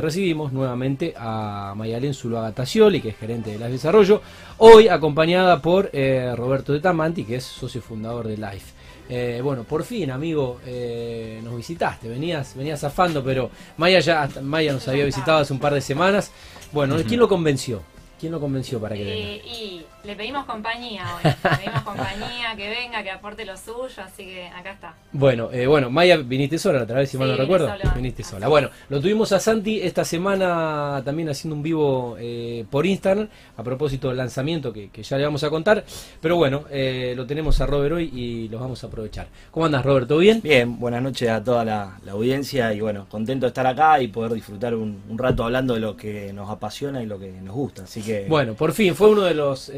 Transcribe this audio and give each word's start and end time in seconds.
recibimos 0.00 0.52
nuevamente 0.52 1.14
a 1.16 1.74
Mayalén 1.76 2.14
Zuluaga 2.14 2.52
Tacioli, 2.52 3.00
que 3.00 3.10
es 3.10 3.16
gerente 3.16 3.50
de 3.50 3.58
Life 3.58 3.70
Desarrollo, 3.70 4.22
hoy 4.58 4.88
acompañada 4.88 5.60
por 5.60 5.90
eh, 5.92 6.32
Roberto 6.36 6.72
de 6.72 6.80
Tamanti, 6.80 7.24
que 7.24 7.36
es 7.36 7.44
socio 7.44 7.80
fundador 7.80 8.28
de 8.28 8.36
Life. 8.36 8.72
Eh, 9.08 9.40
bueno, 9.42 9.64
por 9.64 9.82
fin, 9.82 10.10
amigo, 10.12 10.60
eh, 10.64 11.40
nos 11.42 11.56
visitaste, 11.56 12.08
venías, 12.08 12.54
venías 12.54 12.78
zafando, 12.80 13.24
pero 13.24 13.50
Maya 13.76 13.98
ya 13.98 14.28
Maya 14.40 14.72
nos 14.72 14.86
había 14.86 15.04
visitado 15.04 15.38
hace 15.38 15.52
un 15.52 15.58
par 15.58 15.74
de 15.74 15.80
semanas. 15.80 16.30
Bueno, 16.72 16.96
¿quién 17.06 17.18
lo 17.18 17.28
convenció? 17.28 17.82
¿Quién 18.20 18.32
lo 18.32 18.40
convenció 18.40 18.78
para 18.78 18.94
que 18.94 19.04
venga? 19.04 19.84
Le 20.02 20.16
pedimos 20.16 20.46
compañía 20.46 21.04
hoy. 21.14 21.30
Le 21.44 21.56
pedimos 21.58 21.82
compañía, 21.82 22.56
que 22.56 22.70
venga, 22.70 23.02
que 23.02 23.10
aporte 23.10 23.44
lo 23.44 23.54
suyo, 23.56 24.02
así 24.02 24.24
que 24.24 24.46
acá 24.46 24.72
está. 24.72 24.94
Bueno, 25.12 25.50
eh, 25.52 25.66
bueno, 25.66 25.90
Maya, 25.90 26.16
viniste 26.16 26.58
sola 26.58 26.82
otra 26.82 27.00
vez, 27.00 27.10
si 27.10 27.18
mal 27.18 27.28
no 27.28 27.36
recuerdo. 27.36 27.70
Viniste 27.94 28.24
sola. 28.24 28.48
Bueno, 28.48 28.70
lo 28.88 28.98
tuvimos 29.00 29.32
a 29.32 29.40
Santi 29.40 29.80
esta 29.82 30.06
semana 30.06 31.02
también 31.04 31.28
haciendo 31.28 31.54
un 31.54 31.62
vivo 31.62 32.16
eh, 32.18 32.64
por 32.70 32.86
Instagram, 32.86 33.28
a 33.58 33.62
propósito 33.62 34.08
del 34.08 34.16
lanzamiento 34.16 34.72
que, 34.72 34.90
ya 35.02 35.18
le 35.18 35.24
vamos 35.24 35.44
a 35.44 35.50
contar. 35.50 35.84
Pero 36.20 36.36
bueno, 36.36 36.64
eh, 36.70 37.12
lo 37.14 37.26
tenemos 37.26 37.60
a 37.60 37.66
Robert 37.66 37.96
hoy 37.96 38.10
y 38.14 38.48
los 38.48 38.58
vamos 38.58 38.82
a 38.82 38.86
aprovechar. 38.86 39.26
¿Cómo 39.50 39.66
andas, 39.66 39.84
Robert? 39.84 40.08
¿Todo 40.08 40.18
bien? 40.18 40.40
Bien, 40.42 40.80
buenas 40.80 41.02
noches 41.02 41.28
a 41.28 41.44
toda 41.44 41.62
la, 41.64 41.98
audiencia 42.10 42.72
y 42.72 42.80
bueno, 42.80 43.06
contento 43.08 43.46
de 43.46 43.48
estar 43.48 43.66
acá 43.66 44.00
y 44.00 44.08
poder 44.08 44.32
disfrutar 44.32 44.74
un, 44.74 45.02
un, 45.08 45.18
rato 45.18 45.44
hablando 45.44 45.74
de 45.74 45.80
lo 45.80 45.96
que 45.96 46.32
nos 46.32 46.50
apasiona 46.50 47.02
y 47.02 47.06
lo 47.06 47.18
que 47.18 47.30
nos 47.30 47.54
gusta. 47.54 47.82
Así 47.84 48.00
que. 48.00 48.26
Bueno, 48.28 48.54
por 48.54 48.72
fin, 48.72 48.94
fue 48.94 49.10
uno 49.10 49.22
de 49.22 49.34
los 49.34 49.70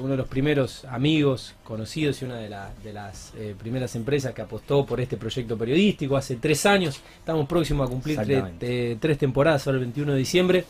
uno 0.00 0.10
de 0.10 0.16
los 0.16 0.28
primeros 0.28 0.84
amigos 0.86 1.54
conocidos 1.64 2.20
y 2.22 2.24
una 2.24 2.36
de, 2.36 2.48
las 2.48 3.32
eh, 3.36 3.54
primeras 3.58 3.94
empresas 3.96 4.34
que 4.34 4.42
apostó 4.42 4.84
por 4.84 5.00
este 5.00 5.16
proyecto 5.16 5.56
periodístico 5.56 6.16
hace 6.16 6.36
tres 6.36 6.66
años. 6.66 7.00
Estamos 7.18 7.46
próximos 7.46 7.86
a 7.86 7.90
cumplir 7.90 8.18
tres 9.00 9.18
temporadas, 9.18 9.66
ahora 9.66 9.78
el 9.78 9.84
21 9.84 10.12
de 10.12 10.18
diciembre. 10.18 10.64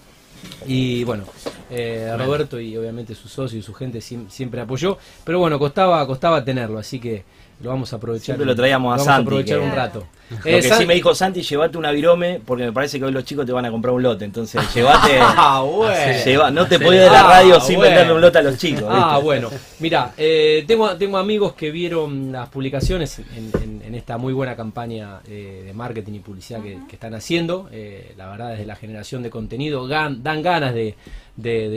Y 0.66 1.04
bueno, 1.04 1.24
eh, 1.70 2.14
Roberto 2.18 2.60
y 2.60 2.76
obviamente 2.76 3.14
su 3.14 3.28
socio 3.28 3.59
y 3.59 3.62
su 3.62 3.74
gente 3.74 4.00
siempre 4.00 4.60
apoyó, 4.60 4.98
pero 5.24 5.38
bueno, 5.38 5.59
costaba, 5.59 6.06
costaba 6.06 6.44
tenerlo, 6.44 6.78
así 6.78 6.98
que 6.98 7.24
lo 7.62 7.70
vamos 7.70 7.92
a 7.92 7.96
aprovechar. 7.96 8.24
Siempre 8.24 8.46
lo 8.46 8.54
traíamos 8.54 9.00
a 9.00 9.04
Santi. 9.04 9.22
aprovechar 9.22 9.60
un 9.60 9.72
rato. 9.72 10.06
Lo 10.30 10.40
que 10.40 10.58
eh, 10.58 10.62
sí 10.62 10.86
me 10.86 10.94
dijo 10.94 11.14
Santi, 11.14 11.42
llévate 11.42 11.76
una 11.76 11.90
virome, 11.90 12.40
porque 12.44 12.64
me 12.64 12.72
parece 12.72 12.98
que 12.98 13.04
hoy 13.04 13.12
los 13.12 13.24
chicos 13.24 13.44
te 13.44 13.52
van 13.52 13.66
a 13.66 13.70
comprar 13.70 13.92
un 13.92 14.02
lote. 14.02 14.24
Entonces, 14.24 14.62
llévate. 14.74 15.18
ah, 15.20 15.62
bueno. 15.62 16.50
no 16.52 16.66
te 16.66 16.78
podías 16.78 17.04
de 17.04 17.10
la 17.10 17.22
radio 17.22 17.60
sin 17.60 17.80
venderle 17.80 18.14
un 18.14 18.20
lote 18.20 18.38
a 18.38 18.42
los 18.42 18.56
chicos. 18.56 18.84
Ah, 18.88 19.20
bueno. 19.22 19.50
Mira, 19.80 20.12
eh, 20.16 20.64
tengo, 20.66 20.96
tengo 20.96 21.18
amigos 21.18 21.52
que 21.52 21.70
vieron 21.70 22.32
las 22.32 22.48
publicaciones 22.48 23.18
en, 23.18 23.94
esta 23.94 24.16
muy 24.18 24.32
buena 24.32 24.54
campaña 24.54 25.20
eh, 25.26 25.64
de 25.66 25.72
marketing 25.74 26.12
y 26.14 26.20
publicidad 26.20 26.62
que, 26.62 26.78
están 26.92 27.12
haciendo. 27.14 27.68
la 28.16 28.30
verdad, 28.30 28.50
desde 28.50 28.64
la 28.64 28.76
generación 28.76 29.22
de 29.22 29.30
contenido, 29.30 29.86
dan 29.86 30.42
ganas 30.42 30.72
de 30.72 30.94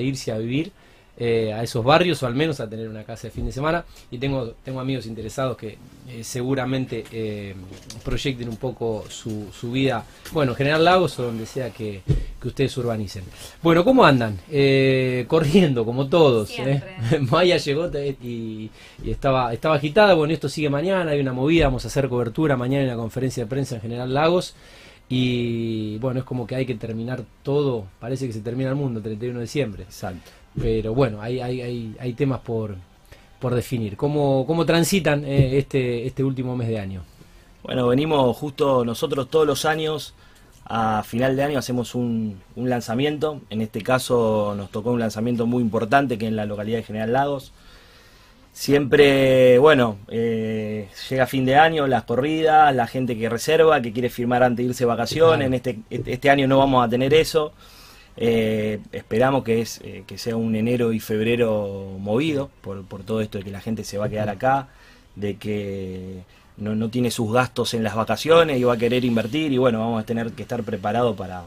irse 0.01 0.31
a 0.31 0.37
vivir. 0.37 0.71
Eh, 1.15 1.53
a 1.53 1.61
esos 1.61 1.85
barrios 1.85 2.23
o 2.23 2.25
al 2.25 2.33
menos 2.33 2.59
a 2.59 2.67
tener 2.67 2.89
una 2.89 3.03
casa 3.03 3.27
de 3.27 3.31
fin 3.31 3.45
de 3.45 3.51
semana 3.51 3.85
y 4.09 4.17
tengo, 4.17 4.55
tengo 4.63 4.79
amigos 4.79 5.05
interesados 5.05 5.55
que 5.55 5.77
eh, 6.09 6.23
seguramente 6.23 7.03
eh, 7.11 7.53
proyecten 8.03 8.49
un 8.49 8.57
poco 8.57 9.05
su, 9.09 9.49
su, 9.53 9.71
vida, 9.71 10.03
bueno, 10.31 10.55
General 10.55 10.83
Lagos 10.83 11.19
o 11.19 11.25
donde 11.25 11.45
sea 11.45 11.69
que, 11.69 12.01
ustedes 12.43 12.75
urbanicen. 12.77 13.23
Bueno, 13.61 13.85
¿cómo 13.85 14.03
andan? 14.03 14.37
corriendo, 15.27 15.85
como 15.85 16.07
todos. 16.07 16.51
Maya 17.31 17.57
llegó 17.57 17.89
y, 18.21 18.69
estaba, 19.05 19.53
estaba 19.53 19.75
agitada, 19.75 20.15
bueno, 20.15 20.33
esto 20.33 20.49
sigue 20.49 20.69
mañana, 20.69 21.11
hay 21.11 21.21
una 21.21 21.31
movida, 21.31 21.65
vamos 21.65 21.85
a 21.85 21.89
hacer 21.89 22.09
cobertura 22.09 22.57
mañana 22.57 22.83
en 22.83 22.89
la 22.89 22.95
conferencia 22.97 23.43
de 23.43 23.49
prensa 23.49 23.75
en 23.75 23.81
General 23.81 24.11
Lagos. 24.11 24.55
Y 25.07 25.99
bueno, 25.99 26.21
es 26.21 26.25
como 26.25 26.47
que 26.47 26.55
hay 26.55 26.65
que 26.65 26.75
terminar 26.75 27.23
todo, 27.43 27.85
parece 27.99 28.25
que 28.25 28.33
se 28.33 28.41
termina 28.41 28.71
el 28.71 28.75
mundo 28.75 28.99
el 28.99 29.03
31 29.03 29.39
de 29.39 29.45
diciembre. 29.45 29.83
Exacto. 29.83 30.42
Pero 30.59 30.93
bueno, 30.93 31.21
hay, 31.21 31.39
hay, 31.39 31.61
hay, 31.61 31.95
hay 31.99 32.13
temas 32.13 32.39
por, 32.41 32.75
por 33.39 33.55
definir. 33.55 33.97
¿Cómo, 33.97 34.45
cómo 34.45 34.65
transitan 34.65 35.25
eh, 35.25 35.57
este, 35.57 36.05
este 36.05 36.23
último 36.23 36.55
mes 36.55 36.67
de 36.67 36.79
año? 36.79 37.03
Bueno, 37.63 37.87
venimos 37.87 38.35
justo 38.37 38.83
nosotros 38.85 39.29
todos 39.29 39.47
los 39.47 39.65
años, 39.65 40.13
a 40.65 41.03
final 41.03 41.35
de 41.35 41.43
año 41.43 41.59
hacemos 41.59 41.95
un, 41.95 42.39
un 42.55 42.69
lanzamiento. 42.69 43.41
En 43.49 43.61
este 43.61 43.81
caso 43.81 44.53
nos 44.55 44.69
tocó 44.69 44.91
un 44.91 44.99
lanzamiento 44.99 45.45
muy 45.45 45.61
importante 45.61 46.17
que 46.17 46.27
en 46.27 46.35
la 46.35 46.45
localidad 46.45 46.77
de 46.77 46.83
General 46.83 47.13
Lagos. 47.13 47.51
Siempre, 48.53 49.57
bueno, 49.57 49.97
eh, 50.09 50.87
llega 51.09 51.25
fin 51.25 51.43
de 51.43 51.55
año, 51.55 51.87
las 51.87 52.03
corridas, 52.03 52.73
la 52.75 52.85
gente 52.85 53.17
que 53.17 53.27
reserva, 53.27 53.81
que 53.81 53.91
quiere 53.91 54.09
firmar 54.09 54.43
antes 54.43 54.63
de 54.63 54.69
irse 54.69 54.83
de 54.83 54.87
vacaciones. 54.87 55.47
En 55.47 55.53
este, 55.55 55.79
este 55.89 56.29
año 56.29 56.47
no 56.47 56.59
vamos 56.59 56.85
a 56.85 56.89
tener 56.89 57.13
eso. 57.15 57.51
Eh, 58.17 58.79
esperamos 58.91 59.43
que, 59.43 59.61
es, 59.61 59.81
eh, 59.83 60.03
que 60.05 60.17
sea 60.17 60.35
un 60.35 60.55
enero 60.55 60.93
y 60.93 60.99
febrero 60.99 61.97
movido 61.99 62.51
por, 62.61 62.83
por, 62.83 63.03
todo 63.03 63.21
esto 63.21 63.39
de 63.39 63.43
que 63.43 63.51
la 63.51 63.61
gente 63.61 63.83
se 63.83 63.97
va 63.97 64.05
a 64.05 64.09
quedar 64.09 64.29
acá, 64.29 64.67
de 65.15 65.37
que 65.37 66.23
no, 66.57 66.75
no 66.75 66.89
tiene 66.89 67.11
sus 67.11 67.33
gastos 67.33 67.73
en 67.73 67.83
las 67.83 67.95
vacaciones 67.95 68.59
y 68.59 68.63
va 68.63 68.73
a 68.73 68.77
querer 68.77 69.03
invertir 69.05 69.51
y 69.51 69.57
bueno, 69.57 69.79
vamos 69.79 70.03
a 70.03 70.05
tener 70.05 70.31
que 70.33 70.43
estar 70.43 70.63
preparados 70.63 71.15
para, 71.17 71.43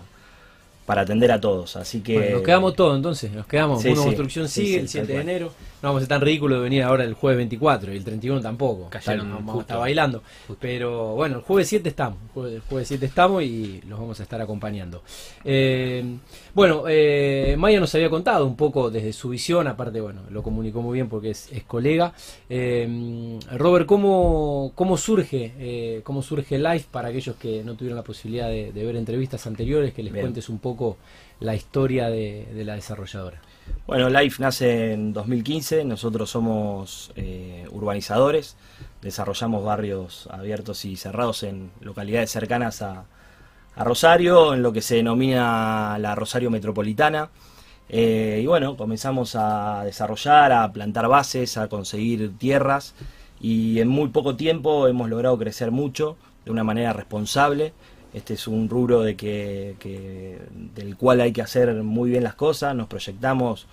para 0.87 1.03
atender 1.03 1.31
a 1.33 1.41
todos. 1.41 1.77
Así 1.77 2.01
que. 2.01 2.31
nos 2.31 2.43
quedamos 2.43 2.75
todos 2.75 2.97
entonces, 2.97 3.33
nos 3.33 3.47
quedamos. 3.47 3.85
una 3.85 4.03
construcción 4.03 4.49
sigue 4.49 4.79
el 4.81 4.89
7 4.89 5.07
de 5.13 5.21
enero. 5.21 5.53
No 5.83 5.91
vamos 5.91 6.01
a 6.01 6.07
ser 6.07 6.09
tan 6.09 6.23
ridículo 6.23 6.57
de 6.57 6.63
venir 6.63 6.83
ahora 6.83 7.05
el 7.05 7.13
jueves 7.13 7.37
24 7.37 7.93
y 7.93 7.99
el 7.99 8.05
31 8.05 8.41
tampoco. 8.41 8.89
Cayeron, 8.89 9.31
vamos 9.31 9.59
a 9.59 9.61
estar 9.61 9.79
bailando. 9.79 10.23
Pero 10.59 11.15
bueno, 11.15 11.37
el 11.37 11.43
jueves 11.43 11.69
7 11.69 11.87
estamos. 11.89 12.19
El 12.35 12.61
jueves, 12.61 12.89
7 12.89 13.05
estamos 13.05 13.43
y 13.43 13.83
los 13.87 13.99
vamos 13.99 14.19
a 14.19 14.23
estar 14.23 14.41
acompañando. 14.41 15.03
Eh, 15.45 16.03
bueno, 16.55 16.85
eh, 16.89 17.57
Maya 17.59 17.79
nos 17.79 17.95
había 17.95 18.09
contado 18.09 18.47
un 18.47 18.57
poco 18.57 18.91
desde 18.91 19.13
su 19.13 19.29
visión, 19.29 19.67
aparte, 19.67 20.01
bueno, 20.01 20.23
lo 20.31 20.43
comunicó 20.43 20.81
muy 20.81 20.95
bien 20.95 21.11
porque 21.11 21.31
es, 21.31 21.51
colega. 21.67 22.15
Eh, 22.49 23.39
Robert, 23.53 23.85
¿cómo, 23.85 24.73
cómo 24.75 24.97
surge 24.97 26.03
cómo 26.05 26.23
surge 26.23 26.59
Live 26.59 26.87
para 26.91 27.09
aquellos 27.09 27.37
que 27.37 27.63
no 27.63 27.75
tuvieron 27.75 27.97
la 27.97 28.05
posibilidad 28.05 28.49
de, 28.49 28.73
ver 28.73 28.97
entrevistas 28.97 29.47
anteriores, 29.47 29.93
que 29.93 30.03
les 30.03 30.13
cuentes 30.13 30.49
un 30.49 30.59
poco 30.59 30.76
la 31.41 31.55
historia 31.55 32.09
de, 32.09 32.47
la 32.65 32.75
desarrolladora? 32.75 33.41
Bueno, 33.87 34.09
Life 34.09 34.41
nace 34.41 34.93
en 34.93 35.13
2015, 35.13 35.85
nosotros 35.85 36.31
somos 36.31 37.13
eh, 37.17 37.67
urbanizadores, 37.71 38.57
desarrollamos 39.03 39.65
barrios 39.65 40.29
abiertos 40.31 40.85
y 40.85 40.97
cerrados 40.97 41.43
en 41.43 41.71
localidades 41.81 42.31
cercanas 42.31 42.83
a, 42.83 43.05
Rosario, 43.79 44.55
en 44.55 44.63
lo 44.63 44.73
que 44.73 44.81
se 44.81 44.97
denomina 44.97 45.99
la 45.99 46.15
Rosario 46.15 46.51
Metropolitana. 46.51 47.29
Eh, 47.91 48.41
y 48.43 48.47
bueno, 48.47 48.75
comenzamos 48.75 49.37
a 49.37 49.83
desarrollar, 49.85 50.51
a 50.51 50.73
plantar 50.73 51.09
bases, 51.09 51.59
a 51.59 51.69
conseguir 51.69 52.39
tierras 52.39 52.95
y 53.39 53.81
en 53.81 53.89
muy 53.89 54.09
poco 54.09 54.35
tiempo 54.37 54.89
hemos 54.89 55.11
logrado 55.11 55.37
crecer 55.39 55.71
mucho 55.71 56.17
de 56.45 56.51
una 56.51 56.65
manera 56.65 56.93
responsable. 56.93 57.75
Este 58.15 58.35
es 58.35 58.47
un 58.47 58.69
rubro 58.69 59.03
de 59.03 59.17
que, 59.17 60.39
del 60.75 60.97
cual 60.97 61.21
hay 61.21 61.33
que 61.33 61.43
hacer 61.43 61.75
muy 61.83 62.11
bien 62.11 62.25
las 62.25 62.35
cosas. 62.35 62.75
Nos 62.75 62.87
proyectamos 62.87 63.67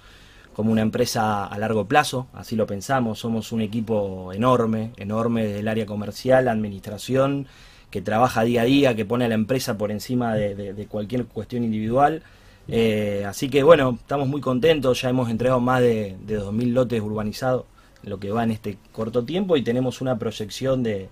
como 0.53 0.71
una 0.71 0.81
empresa 0.81 1.45
a 1.45 1.57
largo 1.57 1.87
plazo, 1.87 2.27
así 2.33 2.55
lo 2.55 2.67
pensamos. 2.67 3.19
Somos 3.19 3.51
un 3.51 3.61
equipo 3.61 4.33
enorme, 4.33 4.91
enorme 4.97 5.45
desde 5.45 5.59
el 5.59 5.67
área 5.67 5.85
comercial, 5.85 6.47
administración, 6.47 7.47
que 7.89 8.01
trabaja 8.01 8.43
día 8.43 8.63
a 8.63 8.65
día, 8.65 8.95
que 8.95 9.05
pone 9.05 9.25
a 9.25 9.29
la 9.29 9.35
empresa 9.35 9.77
por 9.77 9.91
encima 9.91 10.35
de, 10.35 10.87
cualquier 10.89 11.25
cuestión 11.25 11.63
individual. 11.63 12.23
Eh, 12.67 13.25
así 13.27 13.49
que 13.49 13.61
bueno, 13.63 13.97
estamos 13.99 14.27
muy 14.27 14.41
contentos, 14.41 15.01
ya 15.01 15.09
hemos 15.09 15.29
entregado 15.29 15.59
más 15.59 15.81
de, 15.81 16.15
de 16.25 16.39
2.000 16.39 16.71
lotes 16.71 17.01
urbanizados, 17.01 17.65
lo 18.03 18.19
que 18.19 18.31
va 18.31 18.43
en 18.43 18.51
este 18.51 18.77
corto 18.91 19.23
tiempo, 19.23 19.57
y 19.57 19.63
tenemos 19.63 20.01
una 20.01 20.17
proyección 20.17 20.81
de, 20.81 21.09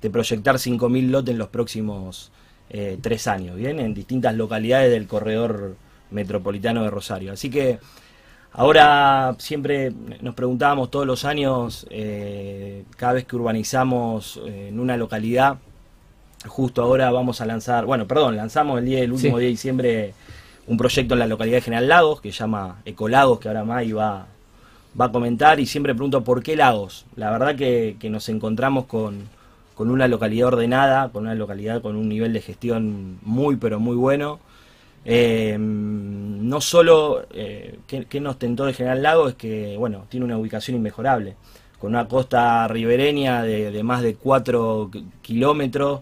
de 0.00 0.10
proyectar 0.10 0.56
5.000 0.56 1.08
lotes 1.08 1.32
en 1.32 1.38
los 1.38 1.48
próximos 1.48 2.30
eh, 2.72 2.98
tres 3.00 3.26
años, 3.26 3.56
¿bien? 3.56 3.80
En 3.80 3.94
distintas 3.94 4.32
localidades 4.36 4.92
del 4.92 5.08
corredor 5.08 5.74
metropolitano 6.12 6.84
de 6.84 6.90
Rosario. 6.90 7.32
Así 7.32 7.50
que 7.50 7.80
ahora 8.52 9.34
siempre 9.38 9.92
nos 10.20 10.36
preguntábamos 10.36 10.88
todos 10.88 11.04
los 11.04 11.24
años, 11.24 11.88
eh, 11.90 12.84
cada 12.96 13.14
vez 13.14 13.24
que 13.24 13.34
urbanizamos 13.34 14.40
eh, 14.46 14.68
en 14.68 14.78
una 14.78 14.96
localidad, 14.96 15.58
justo 16.46 16.80
ahora 16.80 17.10
vamos 17.10 17.40
a 17.40 17.46
lanzar, 17.46 17.86
bueno, 17.86 18.06
perdón, 18.06 18.36
lanzamos 18.36 18.78
el 18.78 18.84
día 18.84 19.02
último 19.12 19.38
día 19.38 19.46
de 19.46 19.50
diciembre 19.50 20.14
un 20.68 20.76
proyecto 20.76 21.14
en 21.14 21.20
la 21.20 21.26
localidad 21.26 21.56
de 21.56 21.62
General 21.62 21.88
Lagos 21.88 22.20
que 22.20 22.30
se 22.30 22.38
llama 22.38 22.82
Ecolagos, 22.84 23.40
que 23.40 23.48
ahora 23.48 23.64
May 23.64 23.90
va, 23.90 24.26
va 24.98 25.04
a 25.06 25.10
comentar 25.10 25.58
y 25.58 25.66
siempre 25.66 25.92
pregunto 25.92 26.22
por 26.22 26.40
qué 26.44 26.54
Lagos. 26.54 27.04
La 27.16 27.32
verdad 27.32 27.56
que 27.56 27.96
nos 28.08 28.28
encontramos 28.28 28.84
con 28.86 29.28
con 29.80 29.90
una 29.90 30.08
localidad 30.08 30.48
ordenada, 30.48 31.08
con 31.08 31.22
una 31.22 31.34
localidad 31.34 31.80
con 31.80 31.96
un 31.96 32.06
nivel 32.06 32.34
de 32.34 32.42
gestión 32.42 33.18
muy 33.22 33.56
pero 33.56 33.80
muy 33.80 33.96
bueno. 33.96 34.38
Eh, 35.06 35.56
no 35.58 36.60
solo 36.60 37.24
eh, 37.32 37.78
que, 37.86 38.20
nos 38.20 38.38
tentó 38.38 38.66
de 38.66 38.74
General 38.74 39.02
Lago 39.02 39.30
es 39.30 39.36
que 39.36 39.78
bueno 39.78 40.04
tiene 40.10 40.26
una 40.26 40.36
ubicación 40.36 40.76
inmejorable, 40.76 41.36
con 41.78 41.92
una 41.92 42.06
costa 42.08 42.68
ribereña 42.68 43.42
de, 43.42 43.82
más 43.82 44.02
de 44.02 44.16
4 44.16 44.90
kilómetros, 45.22 46.00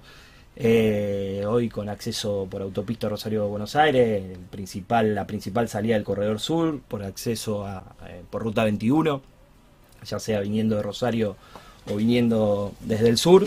Eh, 0.56 1.44
hoy 1.46 1.68
con 1.68 1.88
acceso 1.88 2.48
por 2.50 2.62
autopista 2.62 3.08
Rosario-Buenos 3.08 3.76
Aires, 3.76 4.24
el 4.32 4.44
principal, 4.50 5.14
la 5.14 5.24
principal 5.24 5.68
salida 5.68 5.94
del 5.94 6.02
corredor 6.02 6.40
sur, 6.40 6.80
por 6.88 7.04
acceso 7.04 7.64
a, 7.64 7.84
eh, 8.08 8.24
por 8.28 8.42
ruta 8.42 8.64
21, 8.64 9.22
ya 10.04 10.18
sea 10.18 10.40
viniendo 10.40 10.74
de 10.74 10.82
Rosario 10.82 11.36
o 11.90 11.96
viniendo 11.96 12.72
desde 12.80 13.08
el 13.08 13.18
sur. 13.18 13.46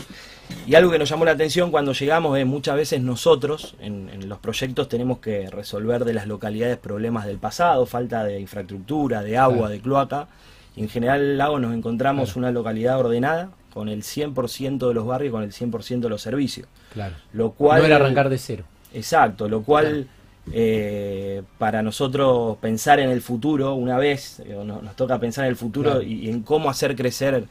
Y 0.67 0.75
algo 0.75 0.91
que 0.91 0.99
nos 0.99 1.07
llamó 1.09 1.23
la 1.23 1.31
atención 1.31 1.71
cuando 1.71 1.93
llegamos 1.93 2.37
es 2.37 2.45
muchas 2.45 2.75
veces 2.75 3.01
nosotros 3.01 3.75
en, 3.79 4.09
en 4.09 4.27
los 4.27 4.37
proyectos 4.39 4.89
tenemos 4.89 5.19
que 5.19 5.49
resolver 5.49 6.03
de 6.03 6.13
las 6.13 6.27
localidades 6.27 6.77
problemas 6.77 7.25
del 7.25 7.37
pasado, 7.37 7.85
falta 7.85 8.23
de 8.25 8.39
infraestructura, 8.39 9.23
de 9.23 9.37
agua, 9.37 9.55
Claro. 9.57 9.69
de 9.71 9.79
cloaca. 9.79 10.27
Y 10.75 10.81
en 10.81 10.89
general 10.89 11.21
en 11.21 11.25
el 11.31 11.37
lago 11.37 11.57
nos 11.59 11.73
encontramos 11.73 12.25
Claro. 12.33 12.39
una 12.39 12.51
localidad 12.51 12.99
ordenada 12.99 13.51
con 13.73 13.87
el 13.87 14.03
100% 14.03 14.89
de 14.89 14.93
los 14.93 15.05
barrios, 15.05 15.31
con 15.31 15.43
el 15.43 15.53
100% 15.53 16.01
de 16.07 16.09
los 16.09 16.21
servicios. 16.21 16.67
Claro. 16.93 17.15
Lo 17.31 17.51
cual, 17.51 17.79
no 17.79 17.85
era 17.85 17.95
arrancar 17.95 18.27
de 18.29 18.37
cero. 18.37 18.65
Exacto, 18.93 19.47
lo 19.47 19.61
cual 19.63 20.07
eh, 20.51 21.43
para 21.57 21.81
nosotros 21.81 22.57
pensar 22.57 22.99
en 22.99 23.09
el 23.09 23.21
futuro, 23.21 23.73
una 23.75 23.97
vez, 23.97 24.39
eh, 24.41 24.61
no- 24.65 24.81
nos 24.81 24.95
toca 24.97 25.17
pensar 25.19 25.45
en 25.45 25.51
el 25.51 25.55
futuro 25.55 26.01
y 26.01 26.29
en 26.29 26.41
cómo 26.41 26.69
hacer 26.69 26.95
crecer 26.95 27.45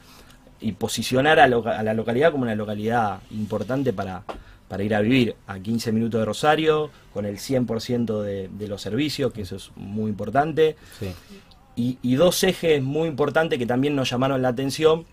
y 0.61 0.73
posicionar 0.73 1.39
a, 1.39 1.47
la 1.47 1.93
localidad 1.93 2.31
como 2.31 2.43
una 2.43 2.55
localidad 2.55 3.19
importante 3.31 3.93
para, 3.93 4.23
para 4.67 4.83
ir 4.83 4.93
a 4.93 5.01
vivir 5.01 5.35
a 5.47 5.59
15 5.59 5.91
minutos 5.91 6.19
de 6.21 6.25
Rosario, 6.25 6.91
con 7.13 7.25
el 7.25 7.37
100% 7.37 8.21
de, 8.21 8.47
de 8.47 8.67
los 8.67 8.81
servicios, 8.81 9.33
que 9.33 9.41
eso 9.41 9.55
es 9.55 9.71
muy 9.75 10.09
importante. 10.09 10.75
Sí. 10.99 11.11
Y, 11.75 11.97
y 12.01 12.15
dos 12.15 12.43
ejes 12.43 12.81
muy 12.81 13.07
importantes 13.07 13.57
que 13.57 13.65
también 13.65 13.95
nos 13.95 14.09
llamaron 14.09 14.41
la 14.41 14.49
atención. 14.49 15.05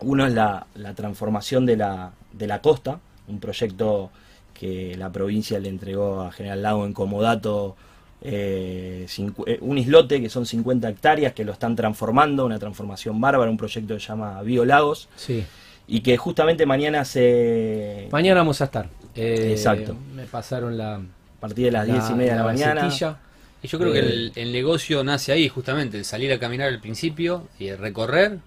Uno 0.00 0.26
es 0.26 0.34
la, 0.34 0.66
la 0.74 0.94
transformación 0.94 1.66
de 1.66 1.76
la, 1.76 2.12
de 2.32 2.46
la 2.46 2.60
costa, 2.60 3.00
un 3.28 3.38
proyecto 3.38 4.10
que 4.54 4.96
la 4.96 5.10
provincia 5.10 5.58
le 5.58 5.68
entregó 5.68 6.22
a 6.22 6.32
General 6.32 6.62
Lago 6.62 6.84
en 6.84 6.92
comodato, 6.92 7.76
eh, 8.24 9.06
eh, 9.46 9.58
un 9.60 9.78
islote 9.78 10.20
que 10.20 10.30
son 10.30 10.46
50 10.46 10.88
hectáreas 10.88 11.34
que 11.34 11.44
lo 11.44 11.52
están 11.52 11.76
transformando, 11.76 12.46
una 12.46 12.58
transformación 12.58 13.20
bárbara, 13.20 13.50
un 13.50 13.58
proyecto 13.58 13.94
que 13.94 14.00
se 14.00 14.08
llama 14.08 14.40
Biolagos 14.42 15.08
Sí. 15.16 15.44
y 15.86 16.00
que 16.00 16.16
justamente 16.16 16.64
mañana 16.64 17.04
se... 17.04 18.08
Mañana 18.10 18.40
vamos 18.40 18.60
a 18.62 18.64
estar. 18.64 18.88
Eh, 19.14 19.50
Exacto. 19.52 19.94
Me 20.14 20.24
pasaron 20.24 20.76
la. 20.78 20.96
a 20.96 21.00
partir 21.40 21.66
de 21.66 21.70
las 21.72 21.86
10 21.86 22.10
y 22.10 22.14
media 22.14 22.32
de 22.32 22.38
la, 22.38 22.44
mañana. 22.44 22.88
Y 23.62 23.68
yo 23.68 23.78
creo 23.78 23.92
que 23.92 24.00
el, 24.00 24.32
el 24.34 24.52
negocio 24.52 25.04
nace 25.04 25.32
ahí, 25.32 25.48
justamente, 25.48 25.98
el 25.98 26.04
salir 26.04 26.32
a 26.32 26.38
caminar 26.38 26.68
al 26.68 26.80
principio 26.80 27.46
y 27.58 27.68
el 27.68 27.78
recorrer 27.78 28.38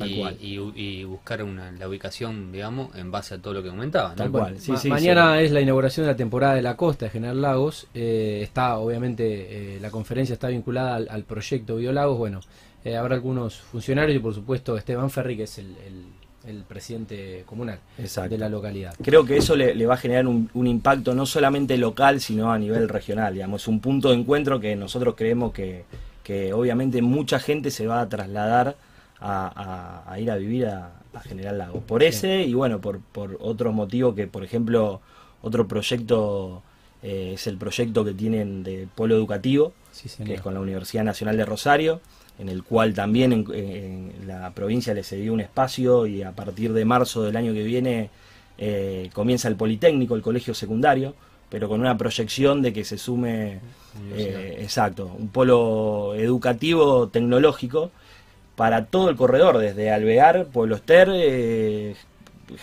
Tal 0.00 0.10
y, 0.10 0.18
cual. 0.18 0.36
y- 0.40 0.72
y 0.74 1.04
buscar 1.04 1.42
una, 1.44 1.70
la 1.72 1.88
ubicación, 1.88 2.50
digamos, 2.52 2.94
en 2.96 3.10
base 3.12 3.34
a 3.34 3.38
todo 3.38 3.54
lo 3.54 3.62
que 3.62 3.68
comentaba. 3.70 4.10
¿no? 4.10 4.14
Tal 4.16 4.30
cual, 4.30 4.58
sí, 4.58 4.72
ma- 4.72 4.78
sí, 4.78 4.88
mañana 4.88 5.38
sí. 5.38 5.44
es 5.44 5.52
la 5.52 5.60
inauguración 5.60 6.06
de 6.06 6.12
la 6.12 6.16
temporada 6.16 6.54
de 6.54 6.62
la 6.62 6.76
costa 6.76 7.04
de 7.06 7.10
General 7.10 7.40
Lagos. 7.40 7.86
Eh, 7.94 8.40
está, 8.42 8.76
obviamente, 8.78 9.76
eh, 9.76 9.78
la 9.80 9.90
conferencia 9.90 10.32
está 10.32 10.48
vinculada 10.48 10.96
al, 10.96 11.08
al 11.08 11.22
proyecto 11.24 11.76
Biolagos. 11.76 12.18
Bueno, 12.18 12.40
eh, 12.84 12.96
habrá 12.96 13.14
algunos 13.14 13.56
funcionarios 13.56 14.16
y, 14.16 14.20
por 14.20 14.34
supuesto, 14.34 14.76
Esteban 14.76 15.10
Ferri, 15.10 15.36
que 15.36 15.44
es 15.44 15.58
el, 15.58 15.76
el- 15.86 16.20
el 16.46 16.62
presidente 16.62 17.42
comunal 17.44 17.78
Exacto. 17.98 18.30
de 18.30 18.38
la 18.38 18.48
localidad. 18.48 18.94
Creo 19.02 19.26
que 19.26 19.36
eso 19.36 19.54
le, 19.54 19.74
le 19.74 19.84
va 19.84 19.92
a 19.92 19.96
generar 19.98 20.26
un, 20.26 20.48
un 20.54 20.66
impacto 20.66 21.14
no 21.14 21.26
solamente 21.26 21.76
local, 21.76 22.18
sino 22.22 22.50
a 22.50 22.58
nivel 22.58 22.88
regional. 22.88 23.34
Digamos, 23.34 23.68
un 23.68 23.78
punto 23.80 24.08
de 24.08 24.14
encuentro 24.16 24.58
que 24.58 24.74
nosotros 24.74 25.16
creemos 25.18 25.52
que, 25.52 25.84
que 26.24 26.54
obviamente 26.54 27.02
mucha 27.02 27.38
gente 27.40 27.70
se 27.70 27.86
va 27.86 28.00
a 28.00 28.08
trasladar 28.08 28.74
a, 29.20 30.02
a- 30.06 30.12
a 30.12 30.20
ir 30.20 30.30
a 30.30 30.36
vivir 30.36 30.66
a, 30.66 30.92
a 31.12 31.20
General 31.20 31.56
Lago. 31.58 31.80
Por 31.80 32.02
ese 32.02 32.42
y 32.42 32.54
bueno, 32.54 32.80
por, 32.80 33.00
por 33.00 33.36
otro 33.40 33.72
motivo 33.72 34.14
que, 34.14 34.26
por 34.26 34.44
ejemplo, 34.44 35.00
otro 35.42 35.66
proyecto 35.68 36.62
eh, 37.02 37.32
es 37.34 37.46
el 37.46 37.56
proyecto 37.56 38.04
que 38.04 38.12
tienen 38.14 38.62
de 38.62 38.88
polo 38.94 39.14
educativo, 39.14 39.72
Sí, 39.92 40.08
que 40.24 40.34
es 40.34 40.40
con 40.40 40.54
la 40.54 40.60
Universidad 40.60 41.02
Nacional 41.04 41.36
de 41.36 41.44
Rosario, 41.44 42.00
en 42.38 42.48
el 42.48 42.62
cual 42.62 42.94
también 42.94 43.32
en, 43.32 43.44
en 43.54 44.12
la 44.26 44.50
provincia 44.52 44.94
le 44.94 45.02
cedió 45.02 45.32
un 45.32 45.40
espacio 45.40 46.06
y 46.06 46.22
a 46.22 46.32
partir 46.32 46.72
de 46.72 46.84
marzo 46.84 47.22
del 47.22 47.36
año 47.36 47.52
que 47.52 47.62
viene 47.64 48.08
eh, 48.56 49.10
comienza 49.12 49.48
el 49.48 49.56
Politécnico, 49.56 50.14
el 50.14 50.22
colegio 50.22 50.54
secundario, 50.54 51.14
pero 51.48 51.68
con 51.68 51.80
una 51.80 51.98
proyección 51.98 52.62
de 52.62 52.72
que 52.72 52.84
se 52.84 52.96
sume, 52.98 53.60
eh, 54.12 54.58
exacto, 54.60 55.10
un 55.18 55.28
polo 55.28 56.14
educativo 56.14 57.08
tecnológico 57.08 57.90
para 58.60 58.84
todo 58.84 59.08
el 59.08 59.16
corredor, 59.16 59.56
desde 59.56 59.90
Alvear, 59.90 60.44
Pueblo 60.52 60.76
Ester, 60.76 61.08
eh, 61.14 61.94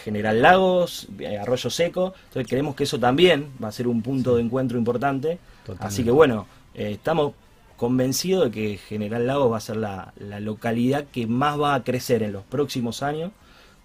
General 0.03 0.39
Lagos, 0.43 1.07
eh, 1.17 1.39
Arroyo 1.39 1.71
Seco. 1.71 2.13
Entonces 2.27 2.47
creemos 2.47 2.75
que 2.75 2.83
eso 2.83 2.99
también 2.99 3.47
va 3.63 3.69
a 3.69 3.71
ser 3.71 3.87
un 3.87 4.03
punto 4.03 4.35
de 4.35 4.43
encuentro 4.43 4.77
importante. 4.77 5.39
Totalmente. 5.63 5.87
Así 5.87 6.03
que 6.03 6.11
bueno, 6.11 6.45
eh, 6.75 6.91
estamos 6.91 7.33
convencidos 7.77 8.45
de 8.45 8.51
que 8.51 8.77
General 8.77 9.25
Lagos 9.25 9.51
va 9.51 9.57
a 9.57 9.59
ser 9.59 9.77
la, 9.77 10.13
la 10.19 10.39
localidad 10.39 11.05
que 11.11 11.25
más 11.25 11.59
va 11.59 11.73
a 11.73 11.83
crecer 11.83 12.21
en 12.21 12.31
los 12.31 12.43
próximos 12.43 13.01
años 13.01 13.31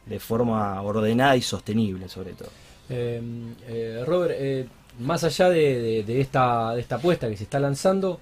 de 0.05 0.21
forma 0.21 0.83
ordenada 0.83 1.35
y 1.35 1.41
sostenible 1.41 2.11
sobre 2.11 2.33
todo. 2.35 2.51
Eh, 2.91 3.23
eh, 3.69 4.05
Robert, 4.07 4.69
más 5.01 5.25
allá 5.25 5.49
de, 5.49 5.81
de- 5.81 6.03
de 6.03 6.21
esta, 6.21 6.75
de 6.75 6.83
esta 6.83 6.97
apuesta 6.97 7.27
que 7.31 7.39
se 7.39 7.45
está 7.45 7.59
lanzando, 7.59 8.21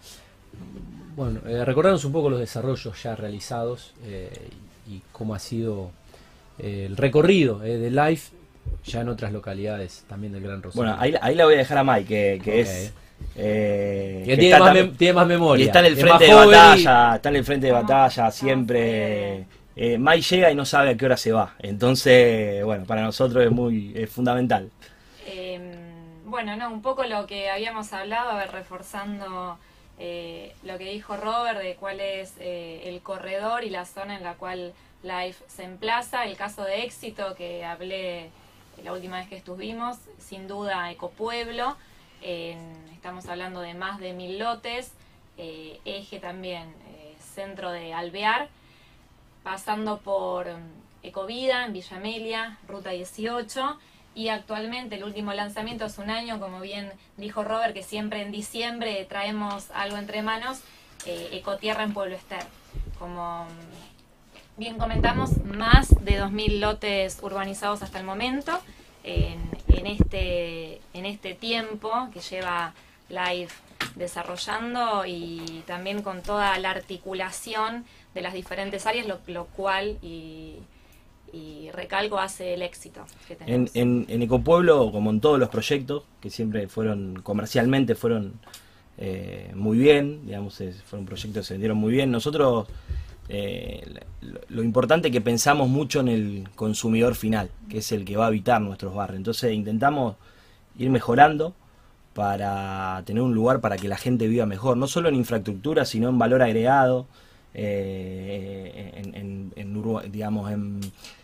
bueno, 1.17 1.41
eh, 1.47 1.65
recordarnos 1.65 2.05
un 2.05 2.13
poco 2.13 2.31
los 2.31 2.41
desarrollos 2.41 3.03
ya 3.03 3.17
realizados 3.17 3.93
eh, 4.05 4.31
y, 4.89 5.01
cómo 5.13 5.35
ha 5.35 5.39
sido 5.39 5.91
eh, 6.59 6.85
el 6.87 6.97
recorrido 6.97 7.63
eh, 7.65 7.77
de 7.79 7.91
Life 7.91 8.33
ya 8.85 9.01
en 9.01 9.09
otras 9.09 9.33
localidades 9.33 10.05
también 10.09 10.33
del 10.33 10.43
Gran 10.43 10.63
Rosario. 10.63 10.83
Bueno, 10.83 10.97
ahí, 11.01 11.15
ahí 11.21 11.35
la 11.35 11.45
voy 11.45 11.55
a 11.55 11.59
dejar 11.59 11.79
a 11.79 11.85
Mike, 11.85 12.41
que, 12.43 12.61
es... 12.61 12.93
eh, 13.37 14.23
Que 14.25 14.31
que 14.33 14.37
tiene, 14.39 14.55
está 14.57 14.73
más 14.75 14.99
tiene 14.99 15.25
memoria. 15.25 15.65
Y 15.65 15.67
está 15.67 15.81
en 15.81 15.87
el 15.87 15.97
frente 15.97 16.25
de 16.25 16.31
y- 16.31 16.35
batalla, 16.35 17.17
está 17.17 17.29
en 17.29 17.37
el 17.37 17.45
frente 17.45 17.67
de 17.67 17.73
batalla 17.73 18.31
siempre. 18.31 19.47
Eh, 19.77 19.99
Mai 19.99 20.21
llega 20.21 20.51
y 20.51 20.55
no 20.55 20.65
sabe 20.65 20.91
a 20.91 20.97
qué 20.97 21.07
hora 21.07 21.17
se 21.17 21.33
va. 21.33 21.55
Entonces, 21.61 22.63
bueno, 22.65 22.85
para 22.85 23.03
nosotros 23.03 23.45
es 23.45 23.51
muy 23.51 23.93
es 23.97 24.11
fundamental. 24.11 24.71
Eh, 25.27 25.61
bueno, 26.27 26.57
no, 26.57 26.71
un 26.71 26.83
poco 26.83 27.05
lo 27.05 27.27
que 27.27 27.49
habíamos 27.51 27.93
hablado, 27.93 28.31
a 28.31 28.37
ver, 28.39 28.53
reforzando 28.53 29.59
eh, 30.01 30.55
lo 30.65 30.79
que 30.79 30.91
dijo 30.91 31.17
Robert 31.17 31.61
de 31.61 31.77
cuál 31.77 32.01
es 32.01 32.35
eh, 32.41 32.83
el 32.87 33.01
corredor 33.03 33.63
y 33.63 33.71
la 33.71 33.85
zona 33.85 34.17
en 34.17 34.25
la 34.25 34.35
cual 34.35 34.73
Life 35.03 35.45
se 35.47 35.63
emplaza. 35.63 36.25
El 36.25 36.37
caso 36.37 36.65
de 36.65 36.83
éxito 36.83 37.35
que 37.37 37.65
hablé 37.65 38.31
la 38.83 38.93
última 38.93 39.19
vez 39.19 39.29
que 39.29 39.37
estuvimos, 39.37 39.99
sin 40.19 40.49
duda 40.49 40.91
Ecopueblo. 40.91 41.77
Estamos 42.21 43.27
hablando 43.27 43.61
de 43.61 43.75
más 43.75 44.01
de 44.01 44.13
mil 44.13 44.39
lotes. 44.39 44.93
eh, 45.39 45.79
eje 45.85 46.19
también, 46.19 46.75
centro 47.35 47.71
de 47.71 47.95
Alvear 47.95 48.49
pasando 49.43 49.99
por 49.99 50.47
mm, 50.47 50.81
Ecovida 51.03 51.65
en 51.65 51.73
Villa 51.73 51.97
Amelia, 51.97 52.59
Ruta 52.69 52.91
18, 52.91 53.79
y 54.15 54.29
actualmente 54.29 54.97
el 54.97 55.05
último 55.05 55.33
lanzamiento 55.33 55.85
es 55.87 55.99
un 55.99 56.11
año, 56.11 56.41
como 56.41 56.61
bien 56.61 56.93
dijo 57.17 57.45
Robert, 57.45 57.75
que 57.75 57.83
siempre 57.83 58.23
en 58.23 58.33
diciembre 58.33 59.05
traemos 59.09 59.71
algo 59.73 59.97
entre 59.97 60.23
manos, 60.23 60.61
eh, 61.07 61.31
Ecotierra 61.33 61.85
en 61.85 61.93
Pueblo 61.93 62.17
Ester. 62.17 62.45
Como 62.99 63.47
bien 64.57 64.79
comentamos, 64.79 65.43
más 65.45 65.89
de 66.05 66.21
2.000 66.21 66.59
lotes 66.59 67.19
urbanizados 67.23 67.83
hasta 67.83 67.99
el 67.99 68.05
momento, 68.05 68.61
en, 69.03 69.87
este, 69.87 70.81
en 70.93 71.07
este 71.07 71.35
tiempo 71.35 72.09
que 72.13 72.21
lleva 72.21 72.75
Life 73.09 73.55
desarrollando 73.95 75.05
y 75.07 75.63
también 75.67 76.03
con 76.03 76.23
toda 76.23 76.59
la 76.59 76.71
articulación 76.71 77.87
de 78.15 78.21
las 78.21 78.35
diferentes 78.35 78.87
áreas, 78.87 79.07
lo, 79.07 79.21
lo 79.27 79.47
cual 79.47 79.99
y, 80.03 80.57
y 81.33 81.71
recalco 81.73 82.19
hace 82.19 82.55
el 82.55 82.63
éxito 82.63 83.05
que 83.27 83.35
En, 83.35 83.39
tenemos. 83.67 83.77
en, 83.77 84.07
en 84.09 84.23
Ecopueblo, 84.23 84.91
como 84.93 85.11
en 85.11 85.21
todos 85.21 85.39
los 85.39 85.49
proyectos, 85.49 86.05
que 86.21 86.31
siempre 86.31 86.69
fueron 86.69 87.21
comercialmente 87.23 87.95
fueron 87.95 88.35
eh, 88.99 89.51
muy 89.55 89.79
bien, 89.79 90.27
digamos, 90.27 90.61
es- 90.61 90.83
fueron 90.83 91.07
proyectos 91.07 91.43
que 91.45 91.49
se 91.49 91.55
vendieron 91.55 91.79
muy 91.79 91.93
bien. 91.93 92.11
Nosotros 92.11 92.69
eh, 93.29 93.83
lo, 94.49 94.63
importante 94.63 95.09
es 95.09 95.13
que 95.13 95.21
pensamos 95.21 95.69
mucho 95.69 96.01
en 96.01 96.09
el 96.09 96.49
consumidor 96.57 97.15
final, 97.15 97.49
que 97.69 97.79
es 97.79 97.93
el 97.93 98.05
que 98.05 98.17
va 98.17 98.25
a 98.25 98.29
habitar 98.29 98.61
nuestros 98.61 98.95
barrios. 98.95 99.19
Entonces 99.19 99.53
intentamos 99.53 100.17
ir 100.79 100.91
mejorando 100.91 101.55
para 102.15 103.03
tener 103.07 103.23
un 103.23 103.35
lugar 103.35 103.61
para 103.61 103.77
que 103.77 103.89
la 103.89 103.97
gente 103.97 104.27
viva 104.27 104.45
mejor, 104.47 104.77
no 104.77 104.87
solo 104.89 105.09
en 105.09 105.15
infraestructura, 105.15 105.85
sino 105.85 106.09
en 106.09 106.19
valor 106.19 106.43
agregado, 106.43 107.07
eh, 107.55 108.93
en, 108.97 109.15
en- 109.15 109.53
en 109.57 110.13
digamos, 110.13 110.51
en 110.51 110.81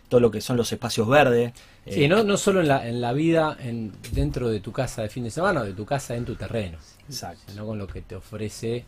todo 0.08 0.20
lo 0.20 0.30
que 0.30 0.40
son 0.40 0.56
los 0.56 0.72
espacios 0.72 1.08
verdes. 1.08 1.52
Sí, 1.88 2.04
eh, 2.04 2.08
no, 2.08 2.24
no 2.24 2.36
solo 2.36 2.60
en 2.60 2.68
la, 2.68 2.88
en 2.88 3.00
la 3.00 3.12
vida 3.12 3.56
en, 3.60 3.92
dentro 4.12 4.48
de 4.48 4.60
tu 4.60 4.72
casa 4.72 5.02
de 5.02 5.08
fin 5.08 5.24
de 5.24 5.30
semana, 5.30 5.60
o 5.60 5.64
de 5.64 5.72
tu 5.72 5.84
casa 5.84 6.14
en 6.16 6.24
tu 6.24 6.34
terreno, 6.34 6.78
Exacto, 7.08 7.42
sino 7.52 7.66
con 7.66 7.78
lo 7.78 7.86
que 7.86 8.02
te 8.02 8.16
ofrece 8.16 8.84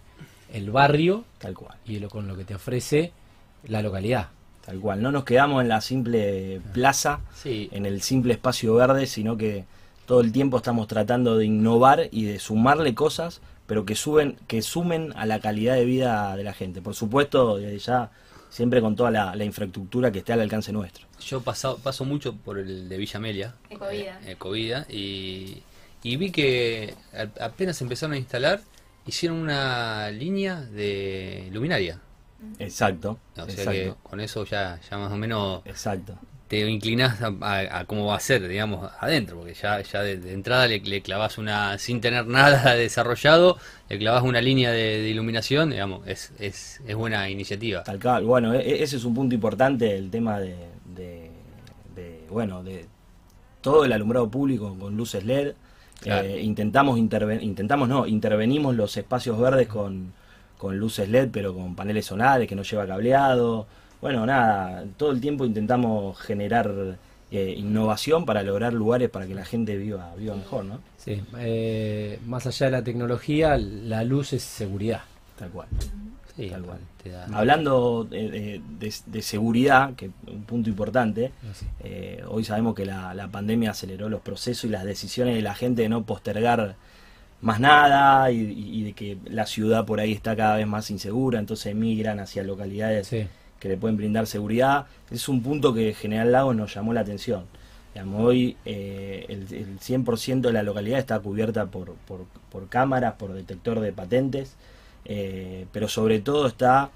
el 0.53 0.71
barrio 0.71 1.25
tal 1.39 1.55
cual. 1.55 1.77
y 1.85 1.99
lo, 1.99 2.09
con 2.09 2.27
lo 2.27 2.37
que 2.37 2.45
te 2.45 2.55
ofrece 2.55 3.13
la 3.65 3.83
localidad. 3.83 4.29
Tal 4.65 4.81
cual, 4.81 5.01
no 5.03 5.11
nos 5.11 5.25
quedamos 5.25 5.63
en 5.63 5.69
la 5.69 5.81
simple 5.81 6.61
plaza, 6.75 7.21
Sí, 7.35 7.69
en 7.73 7.87
el 7.87 8.03
simple 8.03 8.35
espacio 8.35 8.75
verde, 8.75 9.07
sino 9.07 9.37
que 9.37 9.65
todo 10.07 10.21
el 10.21 10.31
tiempo 10.31 10.59
estamos 10.59 10.87
tratando 10.89 11.37
de 11.39 11.47
innovar 11.47 12.09
y 12.11 12.25
de 12.25 12.39
sumarle 12.39 12.95
cosas, 12.95 13.41
pero 13.67 13.87
que 13.87 13.95
suben, 13.95 14.37
que 14.47 14.61
sumen 14.61 15.13
a 15.17 15.25
la 15.27 15.41
calidad 15.41 15.75
de 15.75 15.85
vida 15.87 16.37
de 16.37 16.45
la 16.45 16.53
gente. 16.53 16.83
Por 16.83 16.95
supuesto, 16.95 17.57
desde 17.57 17.79
ya 17.79 18.11
siempre 18.51 18.81
con 18.81 18.97
toda 18.97 19.11
la, 19.11 19.35
la 19.37 19.45
infraestructura 19.45 20.11
que 20.11 20.19
esté 20.21 20.33
al 20.33 20.41
alcance 20.41 20.73
nuestro. 20.73 21.07
yo 21.21 21.41
paso, 21.43 21.79
paso 21.83 22.05
mucho 22.05 22.35
por 22.37 22.59
el 22.59 22.89
de 22.89 22.97
Villa 22.97 23.17
Amelia, 23.19 23.55
Ecovida. 23.71 24.21
eh, 24.25 24.33
Ecovida, 24.33 24.87
y, 24.89 25.63
y 26.03 26.17
vi 26.17 26.31
que 26.31 26.95
apenas 27.41 27.81
empezaron 27.83 28.15
a 28.15 28.19
instalar, 28.19 28.61
hicieron 29.07 29.39
una 29.39 30.11
línea 30.11 30.61
de 30.63 31.49
luminaria. 31.53 32.01
Exacto, 32.59 33.19
O 33.37 33.49
sea 33.51 33.73
que 33.73 33.95
con 34.03 34.21
eso 34.21 34.45
ya, 34.45 34.79
ya 34.89 34.97
más 34.99 35.11
o 35.13 35.17
menos 35.17 35.63
exacto. 35.65 36.15
Te 36.49 36.61
inclinás 36.69 37.21
a, 37.23 37.33
a- 37.41 37.79
a 37.81 37.85
cómo 37.85 38.07
va 38.07 38.17
a 38.17 38.21
ser, 38.21 38.49
digamos, 38.49 38.91
adentro, 39.01 39.37
porque 39.39 39.55
ya, 39.55 39.81
ya 39.83 40.03
de, 40.03 40.17
de 40.19 40.33
entrada 40.33 40.67
le, 40.67 40.81
le 40.81 41.03
clavas 41.03 41.39
una, 41.39 41.79
sin 41.79 42.01
tener 42.01 42.27
nada 42.39 42.75
desarrollado, 42.75 43.59
le 43.89 43.99
clavas 43.99 44.23
una 44.23 44.41
línea 44.41 44.71
de, 44.73 45.01
de 45.03 45.09
iluminación, 45.09 45.71
digamos, 45.71 46.07
es, 46.07 46.33
es, 46.39 46.81
es 46.87 46.97
buena 46.97 47.29
iniciativa. 47.31 47.83
Tal 47.85 48.01
cual. 48.01 48.25
Bueno, 48.25 48.55
e- 48.55 48.61
e- 48.61 48.83
ese 48.83 48.97
es 48.97 49.05
un 49.05 49.15
punto 49.15 49.35
importante, 49.35 49.97
el 49.97 50.11
tema 50.11 50.41
de, 50.41 50.57
de- 50.97 51.31
de, 51.95 52.21
bueno, 52.31 52.63
de 52.63 52.87
todo 53.61 53.85
el 53.85 53.93
alumbrado 53.93 54.29
público 54.31 54.77
con 54.79 54.97
luces 54.97 55.25
LED. 55.25 55.55
Claro. 56.01 56.29
Eh, 56.29 56.43
intentamos 56.43 56.97
interven 56.97 57.43
intentamos 57.43 57.89
no, 57.89 58.07
intervenimos 58.07 58.77
los 58.77 58.97
espacios 58.97 59.37
verdes 59.39 59.67
con, 59.67 60.13
con 60.57 60.79
luces 60.79 61.09
LED, 61.09 61.31
pero 61.33 61.53
con 61.55 61.75
paneles 61.75 62.07
solares 62.07 62.47
que 62.49 62.55
no 62.55 62.63
lleva 62.63 62.87
cableado. 62.87 63.67
Bueno, 64.01 64.25
nada, 64.27 64.85
todo 64.97 65.11
el 65.11 65.21
tiempo 65.21 65.45
intentamos 65.45 66.19
generar 66.21 66.97
eh, 67.31 67.55
innovación 67.59 68.25
para 68.25 68.43
lograr 68.43 68.73
lugares 68.73 69.11
para 69.11 69.27
que 69.27 69.35
la 69.35 69.45
gente 69.45 69.77
viva, 69.77 70.15
viva 70.17 70.35
mejor, 70.37 70.65
¿no? 70.65 70.81
Sí, 70.97 71.23
eh, 71.39 72.19
más 72.27 72.47
allá 72.47 72.67
de 72.67 72.73
la 72.73 72.85
tecnología, 72.85 73.57
la 73.59 74.05
luz 74.05 74.33
es 74.33 74.43
seguridad. 74.43 75.01
Tal 75.39 75.51
cual. 75.51 75.69
Sí, 76.37 76.49
Tal 76.51 76.63
cual. 76.63 76.79
te 77.03 77.11
da- 77.11 77.27
Hablando 77.33 78.05
de, 78.05 78.31
de- 78.79 78.93
de- 79.07 79.23
seguridad, 79.23 79.95
que 79.95 80.07
es 80.07 80.13
un 80.29 80.43
punto 80.45 80.71
importante, 80.71 81.33
Así. 81.51 81.67
Eh, 81.81 82.23
hoy 82.29 82.45
sabemos 82.45 82.75
que 82.77 82.87
la, 82.87 83.13
la 83.15 83.27
pandemia 83.29 83.73
aceleró 83.73 84.09
los 84.09 84.21
procesos 84.21 84.65
y 84.65 84.69
las 84.69 84.85
decisiones 84.85 85.35
de 85.35 85.43
la 85.43 85.55
gente 85.57 85.83
de 85.83 85.89
no 85.89 86.05
postergar 86.05 86.77
más 87.41 87.59
nada 87.61 88.31
y, 88.31 88.37
y- 88.41 88.81
y 88.81 88.85
de 88.85 88.93
que 88.93 89.19
la 89.27 89.47
ciudad 89.47 89.85
por 89.85 89.99
ahí 90.01 90.13
está 90.13 90.37
cada 90.37 90.57
vez 90.57 90.67
más 90.69 90.91
insegura, 90.93 91.41
entonces 91.41 91.75
migran 91.75 92.21
hacia 92.21 92.43
localidades 92.45 93.09
Sí. 93.09 93.27
Que 93.61 93.69
le 93.69 93.77
pueden 93.77 93.97
brindar 93.97 94.27
seguridad. 94.27 94.87
Es 95.11 95.29
un 95.29 95.43
punto 95.43 95.75
que 95.75 95.95
General 95.95 96.31
Lagos 96.33 96.57
nos 96.57 96.75
llamó 96.75 96.93
la 96.93 97.01
atención. 97.01 97.45
Digamos, 97.95 98.23
hoy 98.23 98.57
eh, 98.65 99.27
el, 99.29 99.43
el 99.53 99.79
100% 99.81 100.41
de 100.41 100.53
la 100.53 100.63
localidad 100.63 100.99
está 100.99 101.19
cubierta 101.21 101.67
por, 101.67 101.95
por, 102.51 102.69
cámaras, 102.69 103.15
por 103.15 103.33
detector 103.33 103.81
de 103.81 103.93
patentes, 103.93 104.57
eh, 105.05 105.67
pero 105.73 105.89
sobre 105.89 106.21
todo 106.21 106.47
está 106.47 106.91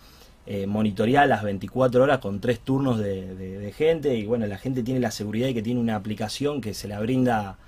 eh, 0.45 0.67
monitoreada 0.67 1.27
las 1.27 1.45
24 1.45 2.03
horas 2.03 2.19
con 2.19 2.41
tres 2.41 2.59
turnos 2.59 2.99
de, 2.99 3.73
gente 3.77 4.17
y 4.17 4.27
bueno, 4.27 4.45
la 4.49 4.59
gente 4.59 4.83
tiene 4.83 4.99
la 4.99 5.13
seguridad 5.13 5.47
y 5.47 5.55
que 5.55 5.63
tiene 5.63 5.81
una 5.81 5.95
aplicación 5.95 6.61
que 6.61 6.75
se 6.75 6.89
la 6.89 6.99
brinda 6.99 7.59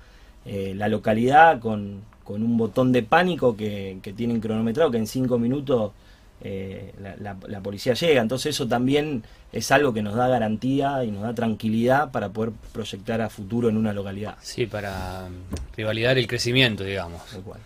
eh, 0.45 0.73
la 0.75 0.89
localidad 0.89 1.61
con, 1.61 2.01
con 2.25 2.43
un 2.43 2.57
botón 2.57 2.91
de 2.91 3.01
pánico 3.01 3.55
que, 3.55 3.99
que 4.01 4.11
tienen 4.11 4.41
cronometrado 4.41 4.91
que 4.91 4.97
en 4.97 5.07
5 5.07 5.39
minutos 5.39 5.93
eh, 6.41 6.93
la, 7.01 7.15
la- 7.17 7.37
la 7.47 7.61
policía 7.61 7.93
llega. 7.93 8.21
Entonces 8.21 8.55
eso 8.55 8.67
también 8.67 9.23
es 9.51 9.71
algo 9.71 9.93
que 9.93 10.01
nos 10.01 10.15
da 10.15 10.27
garantía 10.27 11.03
y 11.03 11.11
nos 11.11 11.23
da 11.23 11.33
tranquilidad 11.33 12.11
para 12.11 12.29
poder 12.29 12.51
proyectar 12.73 13.21
a 13.21 13.29
futuro 13.29 13.69
en 13.69 13.77
una 13.77 13.93
localidad. 13.93 14.35
Sí, 14.41 14.65
para 14.65 15.27
mm, 15.29 15.75
rivalidar 15.77 16.17
el 16.17 16.27
crecimiento, 16.27 16.83
digamos. 16.83 17.21
Cual. 17.43 17.59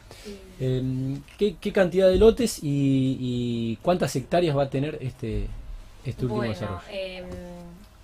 Eh, 0.61 1.17
¿qué, 1.37 1.55
qué 1.59 1.71
cantidad 1.71 2.07
de 2.09 2.17
lotes 2.17 2.59
y, 2.61 3.17
y 3.19 3.77
cuántas 3.81 4.15
hectáreas 4.15 4.55
va 4.57 4.63
a 4.63 4.69
tener 4.69 4.97
este, 5.01 5.47
este 6.05 6.25
último 6.25 6.37
Bueno, 6.39 6.53
desarrollo? 6.53 6.81
eh, 6.91 7.23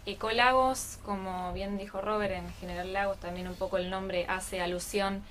Ecolagos, 0.05 0.99
como 1.03 1.51
bien 1.53 1.77
dijo 1.77 1.99
Robert, 1.99 2.33
en 2.33 2.47
General 2.59 2.93
Lagos 2.93 3.17
también 3.19 3.47
un 3.47 3.55
poco 3.55 3.77
el 3.77 3.89
nombre 3.89 4.25
hace 4.29 4.61
alusión 4.61 5.21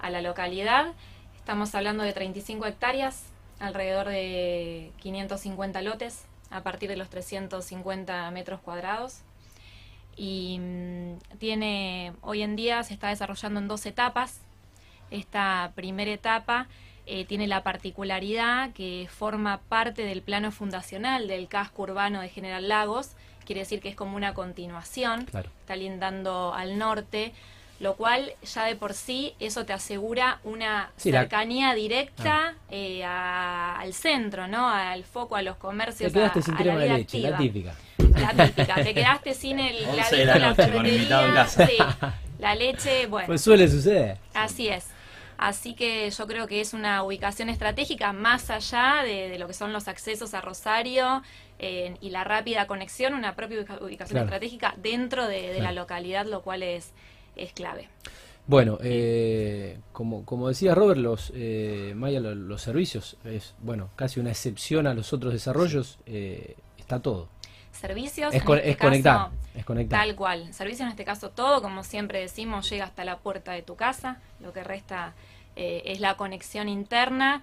a 0.00 0.10
la 0.10 0.20
localidad. 0.22 0.92
Estamos 1.38 1.74
hablando 1.74 2.02
de 2.02 2.12
35 2.12 2.66
hectáreas, 2.66 3.22
alrededor 3.64 4.08
de 4.08 4.92
550 5.00 5.82
lotes, 5.82 6.24
a 6.50 6.62
partir 6.62 6.88
de 6.88 6.96
los 6.96 7.08
350 7.10 8.30
metros 8.30 8.60
cuadrados. 8.60 9.20
Y 10.16 10.58
mm, 10.60 11.38
tiene, 11.38 12.12
hoy 12.20 12.42
en 12.42 12.56
día 12.56 12.82
se 12.84 12.94
está 12.94 13.08
desarrollando 13.08 13.60
en 13.60 13.68
dos 13.68 13.84
etapas. 13.86 14.40
Esta 15.10 15.72
primera 15.74 16.10
etapa 16.12 16.68
eh, 17.06 17.24
tiene 17.24 17.46
la 17.46 17.62
particularidad 17.62 18.72
que 18.72 19.08
forma 19.10 19.58
parte 19.68 20.04
del 20.04 20.22
plano 20.22 20.50
fundacional 20.52 21.28
del 21.28 21.48
casco 21.48 21.82
urbano 21.82 22.20
de 22.20 22.28
General 22.28 22.66
Lagos, 22.68 23.12
quiere 23.44 23.60
decir 23.60 23.80
que 23.80 23.90
es 23.90 23.96
como 23.96 24.16
una 24.16 24.32
continuación, 24.32 25.26
Claro. 25.26 25.50
está 25.60 25.76
lindando 25.76 26.54
al 26.54 26.78
norte, 26.78 27.34
lo 27.80 27.96
cual 27.96 28.32
ya 28.42 28.64
de 28.64 28.76
por 28.76 28.94
sí 28.94 29.34
eso 29.40 29.64
te 29.66 29.72
asegura 29.72 30.38
una 30.44 30.90
Sí, 30.96 31.10
la- 31.10 31.18
Ah. 31.18 31.22
cercanía 31.22 31.74
directa 31.74 32.54
eh, 32.70 33.04
a- 33.04 33.78
al 33.80 33.92
centro, 33.94 34.46
¿no? 34.46 34.68
Al 34.68 35.04
foco, 35.04 35.36
a 35.36 35.42
los 35.42 35.56
Te 35.56 35.60
comercios, 35.60 36.12
quedaste 36.12 36.38
a, 36.38 36.42
sin 36.42 36.54
a 36.56 36.64
la 36.64 36.76
de 36.78 36.88
leche, 36.88 37.18
la 37.18 37.28
activa. 37.30 37.38
típica. 37.38 37.74
La 38.20 38.46
típica, 38.46 38.74
te 38.76 38.94
quedaste 38.94 39.34
sin 39.34 39.58
el 39.58 39.76
11 39.84 39.96
ladito 39.96 40.16
de 40.16 40.24
la 40.26 40.34
de 40.34 40.38
la 40.40 40.48
noche 40.50 40.72
con 40.72 40.86
invitado 40.86 41.26
en 41.26 41.34
casa. 41.34 41.66
Sí, 41.66 41.76
la 42.38 42.54
leche, 42.54 43.06
bueno. 43.06 43.26
Pues 43.26 43.40
suele 43.42 43.68
suceder. 43.68 44.18
Así 44.34 44.68
es. 44.68 44.86
Así 45.36 45.74
que 45.74 46.08
yo 46.10 46.26
creo 46.28 46.46
que 46.46 46.60
es 46.60 46.74
una 46.74 47.02
ubicación 47.02 47.48
estratégica 47.48 48.12
más 48.12 48.50
allá 48.50 49.02
de, 49.04 49.28
de 49.28 49.38
lo 49.38 49.48
que 49.48 49.52
son 49.52 49.72
los 49.72 49.88
accesos 49.88 50.32
a 50.32 50.40
Rosario 50.40 51.22
eh, 51.58 51.96
y 52.00 52.10
la 52.10 52.22
rápida 52.22 52.68
conexión, 52.68 53.14
una 53.14 53.34
propia 53.34 53.58
ubica- 53.58 53.82
ubicación 53.82 54.14
Claro. 54.14 54.26
estratégica 54.26 54.74
dentro 54.76 55.26
de, 55.26 55.52
de 55.52 55.60
la 55.60 55.72
localidad, 55.72 56.24
lo 56.26 56.42
cual 56.42 56.62
es, 56.62 56.92
es 57.36 57.52
clave. 57.52 57.88
Bueno, 58.46 58.78
eh, 58.82 59.78
como, 59.92 60.24
como 60.26 60.48
decía 60.48 60.74
Robert, 60.74 61.00
los, 61.00 61.32
eh, 61.34 61.92
Maya, 61.96 62.20
lo- 62.20 62.34
los, 62.34 62.60
servicios 62.60 63.16
es, 63.24 63.54
bueno, 63.60 63.88
casi 63.96 64.20
una 64.20 64.30
excepción 64.30 64.86
a 64.86 64.92
los 64.94 65.12
otros 65.14 65.32
desarrollos, 65.32 65.98
eh, 66.06 66.56
está 66.76 67.00
todo. 67.00 67.28
Servicios, 67.72 68.34
Es, 68.34 68.40
en 68.42 68.46
con- 68.46 68.58
este 68.58 68.70
es 68.70 68.76
conectar, 68.76 69.16
caso, 69.16 69.32
es 69.54 69.64
conectar. 69.64 70.00
Tal 70.06 70.14
cual. 70.14 70.52
Servicio 70.54 70.84
en 70.84 70.90
este 70.90 71.04
caso 71.04 71.30
todo, 71.30 71.60
como 71.62 71.82
siempre 71.84 72.20
decimos, 72.20 72.68
llega 72.70 72.84
hasta 72.84 73.04
la 73.04 73.18
puerta 73.18 73.52
de 73.52 73.62
tu 73.62 73.76
casa. 73.76 74.20
Lo 74.40 74.52
que 74.52 74.62
resta 74.62 75.14
eh, 75.56 75.82
es 75.86 76.00
la 76.00 76.16
conexión 76.16 76.68
interna. 76.68 77.42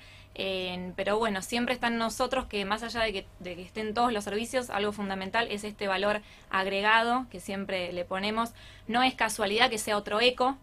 Pero 0.96 1.20
bueno, 1.20 1.41
siempre 1.44 1.75
están 1.75 1.98
nosotros 1.98 2.46
que 2.46 2.65
más 2.65 2.82
allá 2.82 3.01
de 3.01 3.13
que, 3.13 3.25
de 3.39 3.56
que 3.56 3.62
estén 3.62 3.94
todos 3.94 4.12
los 4.12 4.24
servicios, 4.24 4.72
algo 4.72 4.91
fundamental 4.91 5.48
es 5.51 5.63
este 5.63 5.88
valor 5.88 6.22
agregado 6.50 7.27
que 7.30 7.39
siempre 7.39 7.94
le 7.94 8.06
ponemos. 8.06 8.51
No 8.88 9.03
es 9.03 9.13
casualidad 9.13 9.70
que 9.70 9.77
sea 9.77 9.98
otro 9.98 10.20
eco, 10.20 10.58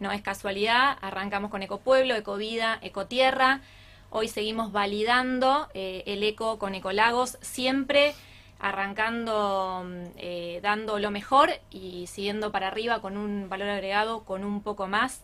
no 0.00 0.10
es 0.10 0.22
casualidad. 0.22 0.96
Arrancamos 1.02 1.50
con 1.50 1.62
Ecopueblo, 1.62 2.14
Ecovida, 2.14 2.78
Ecotierra. 2.80 3.60
Hoy 4.08 4.26
seguimos 4.26 4.72
validando 4.72 5.68
eh, 5.74 6.02
el 6.06 6.22
eco 6.24 6.58
con 6.58 6.74
Ecolagos, 6.74 7.38
siempre 7.42 8.14
arrancando, 8.58 9.84
mm, 9.84 10.04
eh, 10.16 10.60
dando 10.62 10.98
lo 10.98 11.10
mejor 11.10 11.50
y 11.70 12.06
siguiendo 12.08 12.50
para 12.50 12.68
arriba 12.68 13.00
con 13.00 13.16
un 13.16 13.48
valor 13.48 13.68
agregado, 13.68 14.24
con 14.24 14.42
un 14.44 14.62
poco 14.62 14.88
más. 14.88 15.22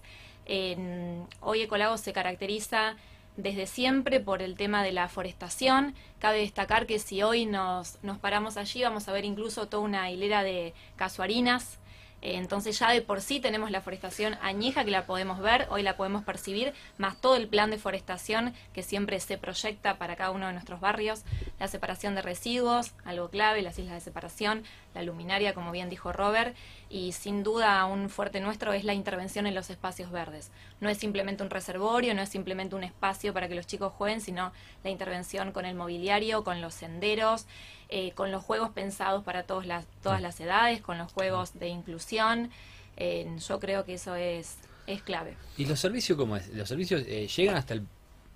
Hoy 1.40 1.62
Ecolagos 1.62 2.00
se 2.00 2.12
caracteriza 2.12 2.96
desde 3.36 3.66
siempre 3.66 4.20
por 4.20 4.42
el 4.42 4.56
tema 4.56 4.82
de 4.82 4.92
la 4.92 5.08
forestación. 5.08 5.94
Cabe 6.18 6.38
destacar 6.38 6.86
que 6.86 6.98
si 6.98 7.22
hoy 7.22 7.46
nos, 7.46 7.98
nos 8.02 8.18
paramos 8.18 8.56
allí 8.56 8.82
vamos 8.82 9.08
a 9.08 9.12
ver 9.12 9.24
incluso 9.24 9.68
toda 9.68 9.82
una 9.82 10.10
hilera 10.10 10.42
de 10.42 10.72
casuarinas. 10.96 11.78
Eh, 12.22 12.36
Entonces 12.36 12.78
ya 12.78 12.90
de 12.90 13.02
por 13.02 13.20
sí 13.20 13.40
tenemos 13.40 13.70
la 13.70 13.82
forestación 13.82 14.38
añeja 14.40 14.84
que 14.84 14.90
la 14.90 15.04
podemos 15.04 15.38
ver, 15.38 15.66
hoy 15.70 15.82
la 15.82 15.96
podemos 15.98 16.24
percibir, 16.24 16.72
más 16.96 17.20
todo 17.20 17.36
el 17.36 17.46
plan 17.46 17.70
de 17.70 17.78
forestación 17.78 18.54
que 18.72 18.82
siempre 18.82 19.20
se 19.20 19.36
proyecta 19.36 19.98
para 19.98 20.16
cada 20.16 20.30
uno 20.30 20.46
de 20.46 20.54
nuestros 20.54 20.80
barrios, 20.80 21.24
la 21.60 21.68
separación 21.68 22.14
de 22.14 22.22
residuos, 22.22 22.94
algo 23.04 23.28
clave, 23.28 23.60
las 23.60 23.78
islas 23.78 23.94
de 23.94 24.00
separación, 24.00 24.64
la 24.94 25.02
luminaria, 25.02 25.52
como 25.52 25.72
bien 25.72 25.90
dijo 25.90 26.10
Robert, 26.10 26.56
y 26.88 27.12
sin 27.12 27.42
duda 27.42 27.84
un 27.86 28.08
fuerte 28.08 28.40
nuestro 28.40 28.72
es 28.72 28.84
la 28.84 28.94
intervención 28.94 29.46
en 29.46 29.54
los 29.54 29.70
espacios 29.70 30.10
verdes. 30.10 30.50
No 30.80 30.88
es 30.88 30.98
simplemente 30.98 31.42
un 31.42 31.50
reservorio, 31.50 32.14
no 32.14 32.22
es 32.22 32.28
simplemente 32.28 32.76
un 32.76 32.84
espacio 32.84 33.32
para 33.32 33.48
que 33.48 33.54
los 33.54 33.66
chicos 33.66 33.92
jueguen, 33.92 34.20
sino 34.20 34.52
la 34.84 34.90
intervención 34.90 35.52
con 35.52 35.64
el 35.64 35.74
mobiliario, 35.74 36.44
con 36.44 36.60
los 36.60 36.74
senderos, 36.74 37.46
eh, 37.88 38.12
con 38.12 38.30
los 38.30 38.44
juegos 38.44 38.70
pensados 38.70 39.24
para 39.24 39.42
todas 39.42 39.66
las, 39.66 39.86
todas 40.02 40.20
las 40.20 40.38
edades, 40.40 40.80
con 40.80 40.98
los 40.98 41.12
juegos 41.12 41.58
de 41.58 41.68
inclusión. 41.68 42.50
Eh, 42.96 43.28
yo 43.46 43.58
creo 43.58 43.84
que 43.84 43.94
eso 43.94 44.14
es, 44.14 44.56
es 44.86 45.02
clave. 45.02 45.36
¿Y 45.56 45.66
los 45.66 45.80
servicios 45.80 46.16
cómo 46.16 46.36
es? 46.36 46.48
¿Los 46.54 46.68
servicios 46.68 47.02
eh, 47.06 47.26
llegan 47.26 47.56
hasta 47.56 47.74
el 47.74 47.86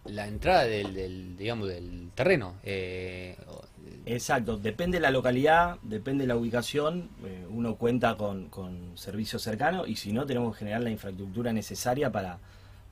la 0.05 0.27
entrada 0.27 0.65
del, 0.65 0.95
del, 0.95 1.37
digamos, 1.37 1.69
del 1.69 2.11
terreno. 2.15 2.55
Eh, 2.63 3.37
Exacto, 4.07 4.57
depende 4.57 4.97
de 4.99 5.03
la 5.03 5.11
localidad, 5.11 5.77
depende 5.83 6.25
de 6.25 6.29
la 6.29 6.37
ubicación, 6.37 7.11
eh, 7.25 7.47
uno 7.51 7.77
cuenta 7.77 8.17
con, 8.17 8.49
con 8.49 8.97
servicios 8.97 9.43
cercanos 9.43 9.89
y 9.89 9.97
si 9.97 10.13
no 10.13 10.27
tenemos 10.27 10.55
que 10.55 10.61
generar 10.61 10.81
la 10.83 10.91
infraestructura 10.91 11.53
necesaria 11.53 12.11
para, 12.11 12.39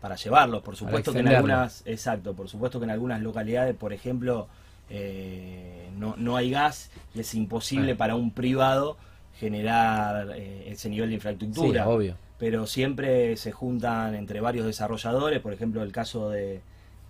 para 0.00 0.16
llevarlos. 0.16 0.62
Por 0.62 0.76
supuesto 0.76 1.12
que 1.12 1.20
en 1.20 1.28
algunas, 1.28 1.82
exacto, 1.86 2.34
por 2.34 2.48
supuesto 2.48 2.78
que 2.78 2.84
en 2.84 2.90
algunas 2.90 3.20
localidades, 3.22 3.74
por 3.74 3.92
ejemplo, 3.92 4.48
eh, 4.90 5.88
no, 5.96 6.14
no 6.18 6.36
hay 6.36 6.50
gas 6.50 6.90
y 7.14 7.20
es 7.20 7.34
imposible 7.34 7.94
para 7.94 8.14
un 8.14 8.30
privado 8.30 8.96
generar 9.38 10.32
eh, 10.36 10.68
ese 10.70 10.88
nivel 10.90 11.08
de 11.08 11.12
Sí, 11.12 11.16
infraestructura. 11.16 11.88
obvio. 11.88 12.16
pero 12.38 12.66
siempre 12.66 13.36
se 13.36 13.50
juntan 13.52 14.14
entre 14.14 14.40
varios 14.40 14.66
desarrolladores, 14.66 15.40
por 15.40 15.52
ejemplo 15.52 15.82
el 15.82 15.92
caso 15.92 16.28
de, 16.30 16.60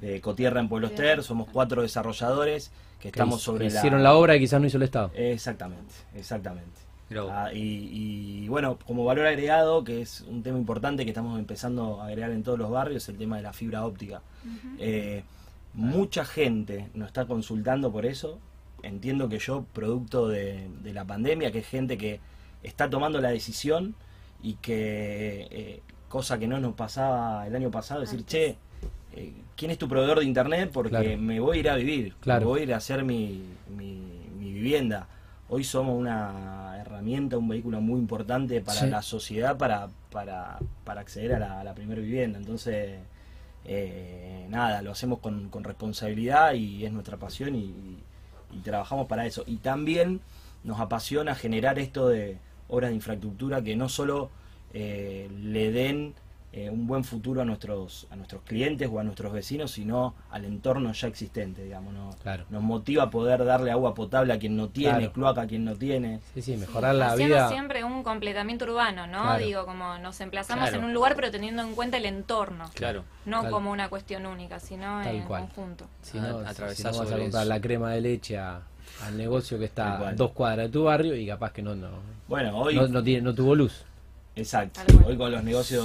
de 0.00 0.20
Cotierra 0.20 0.60
en 0.60 0.68
Pueblo 0.68 0.88
Ester, 0.88 1.22
somos 1.22 1.48
cuatro 1.52 1.82
desarrolladores 1.82 2.70
que 3.00 3.08
estamos 3.08 3.42
sobre 3.42 3.66
que 3.66 3.74
la... 3.74 3.78
hicieron 3.78 4.02
la 4.02 4.14
obra 4.14 4.36
y 4.36 4.40
quizás 4.40 4.60
no 4.60 4.66
hizo 4.66 4.76
el 4.76 4.84
Estado. 4.84 5.10
Exactamente, 5.14 5.94
exactamente. 6.14 6.88
Ah, 7.30 7.50
y, 7.54 8.42
y, 8.44 8.48
bueno, 8.48 8.78
como 8.86 9.04
valor 9.04 9.26
agregado, 9.26 9.82
que 9.82 10.02
es 10.02 10.20
un 10.22 10.42
tema 10.42 10.58
importante 10.58 11.04
que 11.04 11.10
estamos 11.10 11.38
empezando 11.38 12.02
a 12.02 12.08
agregar 12.08 12.30
en 12.32 12.42
todos 12.42 12.58
los 12.58 12.70
barrios, 12.70 13.08
el 13.08 13.16
tema 13.16 13.36
de 13.36 13.42
la 13.42 13.52
fibra 13.54 13.86
óptica. 13.86 14.20
Eh, 14.78 15.24
mucha 15.72 16.24
gente 16.26 16.90
nos 16.94 17.08
está 17.08 17.26
consultando 17.26 17.90
por 17.90 18.04
eso. 18.04 18.38
Entiendo 18.82 19.28
que 19.28 19.38
yo, 19.38 19.64
producto 19.72 20.28
de, 20.28 20.68
de 20.82 20.92
la 20.92 21.04
pandemia, 21.04 21.50
que 21.50 21.60
es 21.60 21.66
gente 21.66 21.96
que 21.96 22.20
está 22.62 22.90
tomando 22.90 23.20
la 23.20 23.30
decisión 23.30 23.94
y 24.42 24.54
que, 24.54 25.48
eh, 25.50 25.82
cosa 26.08 26.38
que 26.38 26.46
no 26.46 26.60
nos 26.60 26.74
pasaba 26.74 27.46
el 27.46 27.56
año 27.56 27.70
pasado, 27.70 28.02
decir, 28.02 28.20
Antes. 28.20 28.32
che, 28.32 28.56
eh, 29.18 29.32
¿quién 29.56 29.70
es 29.70 29.78
tu 29.78 29.88
proveedor 29.88 30.20
de 30.20 30.24
internet? 30.24 30.70
Porque 30.72 30.90
Claro. 30.90 31.18
me 31.18 31.40
voy 31.40 31.56
a 31.56 31.60
ir 31.60 31.68
a 31.70 31.76
vivir, 31.76 32.14
Claro. 32.20 32.40
me 32.40 32.46
voy 32.46 32.60
a 32.60 32.62
ir 32.64 32.74
a 32.74 32.76
hacer 32.78 33.04
mi, 33.04 33.42
mi, 33.76 34.00
mi 34.38 34.52
vivienda. 34.52 35.06
Hoy 35.50 35.64
somos 35.64 35.98
una 35.98 36.76
herramienta, 36.80 37.38
un 37.38 37.48
vehículo 37.48 37.80
muy 37.80 37.98
importante 37.98 38.60
para 38.60 38.80
Sí. 38.80 38.86
la 38.90 39.02
sociedad 39.02 39.56
para, 39.56 39.88
para, 40.10 40.58
para 40.84 41.00
acceder 41.00 41.34
a 41.34 41.38
la, 41.38 41.60
a 41.60 41.64
la 41.64 41.74
primera 41.74 42.00
vivienda. 42.00 42.38
Entonces, 42.38 42.98
eh, 43.64 44.46
nada, 44.48 44.82
lo 44.82 44.92
hacemos 44.92 45.18
con, 45.20 45.48
con 45.48 45.64
responsabilidad 45.64 46.54
y 46.54 46.84
es 46.84 46.92
nuestra 46.92 47.16
pasión 47.16 47.54
y, 47.54 47.74
y 48.52 48.58
trabajamos 48.62 49.06
para 49.08 49.26
eso. 49.26 49.42
Y 49.46 49.56
también 49.56 50.20
nos 50.64 50.80
apasiona 50.80 51.34
generar 51.34 51.78
esto 51.78 52.08
de 52.08 52.38
obras 52.68 52.90
de 52.90 52.96
infraestructura 52.96 53.62
que 53.62 53.76
no 53.76 53.88
solo 53.88 54.30
eh, 54.74 55.30
le 55.42 55.72
den 55.72 56.14
eh, 56.52 56.70
un 56.70 56.86
buen 56.86 57.04
futuro 57.04 57.42
a 57.42 57.44
nuestros, 57.44 58.06
a 58.10 58.16
nuestros 58.16 58.42
clientes 58.42 58.88
o 58.90 58.98
a 58.98 59.04
nuestros 59.04 59.32
vecinos, 59.32 59.70
sino 59.70 60.14
al 60.30 60.44
entorno 60.46 60.92
ya 60.92 61.06
existente, 61.08 61.62
digamos. 61.62 61.92
¿no? 61.92 62.10
Claro. 62.22 62.44
Nos 62.48 62.62
motiva 62.62 63.02
a 63.04 63.10
poder 63.10 63.44
darle 63.44 63.70
agua 63.70 63.94
potable 63.94 64.32
a 64.32 64.38
quien 64.38 64.56
no 64.56 64.68
tiene, 64.68 64.98
Claro. 64.98 65.12
cloaca 65.12 65.40
a 65.42 65.46
quien 65.46 65.64
no 65.64 65.76
tiene. 65.76 66.20
Sí, 66.34 66.40
sí, 66.42 66.56
mejorar 66.56 66.94
la 66.94 67.12
Haciendo 67.12 67.34
vida. 67.34 67.48
siempre 67.50 67.84
un 67.84 68.02
completamiento 68.02 68.64
urbano, 68.64 69.06
¿no? 69.06 69.20
Claro. 69.22 69.44
Digo, 69.44 69.66
como 69.66 69.98
nos 69.98 70.20
emplazamos 70.22 70.64
Claro. 70.70 70.78
en 70.78 70.84
un 70.86 70.94
lugar, 70.94 71.14
pero 71.16 71.30
teniendo 71.30 71.62
en 71.62 71.74
cuenta 71.74 71.98
el 71.98 72.06
entorno. 72.06 72.70
Claro. 72.74 73.04
No 73.26 73.42
Tal- 73.42 73.50
como 73.50 73.70
una 73.70 73.88
cuestión 73.90 74.24
única, 74.24 74.58
sino 74.58 75.02
Tal 75.02 75.16
en 75.16 75.22
cual. 75.24 75.42
conjunto. 75.42 75.86
Si 76.00 76.18
no, 76.18 76.38
a- 76.38 76.54
si 76.54 76.82
no 76.82 76.88
vas 76.90 77.00
a 77.00 77.04
comprar 77.04 77.20
eso. 77.20 77.44
la 77.44 77.60
crema 77.60 77.90
de 77.92 78.00
leche 78.00 78.38
a- 78.38 78.62
al 79.04 79.16
negocio 79.18 79.58
que 79.58 79.66
está 79.66 80.08
a 80.08 80.12
dos 80.14 80.32
cuadras 80.32 80.66
de 80.68 80.72
tu 80.72 80.84
barrio 80.84 81.14
y 81.14 81.26
capaz 81.26 81.52
que 81.52 81.60
no, 81.62 81.74
no, 81.74 81.88
Bueno, 82.26 82.58
hoy... 82.58 82.74
no, 82.74 82.88
no 82.88 83.02
tiene, 83.02 83.20
no 83.22 83.34
tuvo 83.34 83.54
luz. 83.54 83.84
Exacto. 84.38 84.80
Hoy 85.06 85.16
con 85.16 85.30
los 85.32 85.42
negocios, 85.42 85.84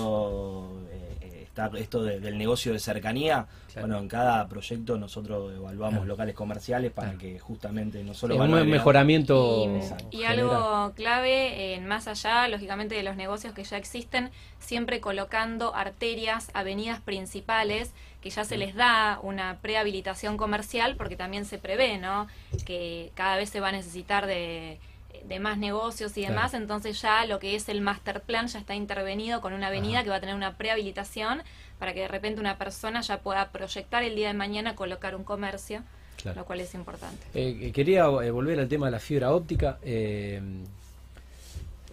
eh, 0.89 1.17
eh, 1.21 1.43
está 1.43 1.71
esto 1.77 2.03
de- 2.03 2.19
del 2.19 2.37
negocio 2.37 2.71
de 2.73 2.79
cercanía. 2.79 3.47
Claro. 3.71 3.87
Bueno, 3.87 4.01
en 4.03 4.07
cada 4.07 4.47
proyecto 4.47 4.97
nosotros 4.97 5.53
evaluamos 5.55 5.99
Claro. 6.01 6.05
locales 6.05 6.35
comerciales 6.35 6.91
para 6.91 7.09
Claro. 7.09 7.19
que 7.19 7.39
justamente 7.39 8.03
no 8.03 8.13
solo 8.13 8.35
Es 8.35 8.41
un 8.41 8.69
mejoramiento. 8.69 9.65
Y, 10.11 10.23
algo 10.25 10.93
clave, 10.95 11.73
eh, 11.75 11.81
más 11.81 12.07
allá, 12.07 12.47
lógicamente, 12.47 12.93
de 12.95 13.03
los 13.03 13.15
negocios 13.15 13.53
que 13.53 13.63
ya 13.63 13.77
existen, 13.77 14.29
siempre 14.59 14.99
colocando 15.01 15.73
arterias, 15.75 16.51
avenidas 16.53 17.01
principales, 17.01 17.91
que 18.21 18.29
ya 18.29 18.45
se 18.45 18.57
les 18.57 18.73
da 18.75 19.19
una 19.21 19.57
prehabilitación 19.61 20.37
comercial, 20.37 20.95
porque 20.95 21.15
también 21.17 21.43
se 21.45 21.57
prevé, 21.57 21.97
¿no? 21.97 22.27
Que 22.65 23.11
cada 23.15 23.35
vez 23.37 23.49
se 23.49 23.59
va 23.59 23.69
a 23.69 23.71
necesitar 23.73 24.27
de, 24.27 24.79
de 25.27 25.39
más 25.39 25.57
negocios 25.57 26.11
y 26.17 26.21
Claro. 26.21 26.35
demás, 26.35 26.53
entonces 26.53 27.01
ya 27.01 27.25
lo 27.25 27.39
que 27.39 27.55
es 27.55 27.69
el 27.69 27.81
master 27.81 28.21
plan 28.21 28.47
ya 28.47 28.59
está 28.59 28.75
intervenido 28.75 29.41
con 29.41 29.53
una 29.53 29.67
avenida 29.67 29.97
Ajá. 29.99 30.03
que 30.03 30.09
va 30.09 30.15
a 30.17 30.19
tener 30.19 30.35
una 30.35 30.57
prehabilitación 30.57 31.41
para 31.79 31.93
que 31.93 32.01
de 32.01 32.07
repente 32.07 32.39
una 32.39 32.57
persona 32.57 33.01
ya 33.01 33.19
pueda 33.19 33.49
proyectar 33.51 34.03
el 34.03 34.15
día 34.15 34.27
de 34.27 34.33
mañana 34.33 34.75
colocar 34.75 35.15
un 35.15 35.23
comercio, 35.23 35.81
Claro. 36.21 36.41
lo 36.41 36.45
cual 36.45 36.61
es 36.61 36.73
importante. 36.75 37.25
Eh, 37.33 37.71
quería 37.73 38.05
eh, 38.05 38.31
volver 38.31 38.59
al 38.59 38.67
tema 38.67 38.85
de 38.87 38.91
la 38.91 38.99
fibra 38.99 39.31
óptica. 39.33 39.79
eh, 39.81 40.41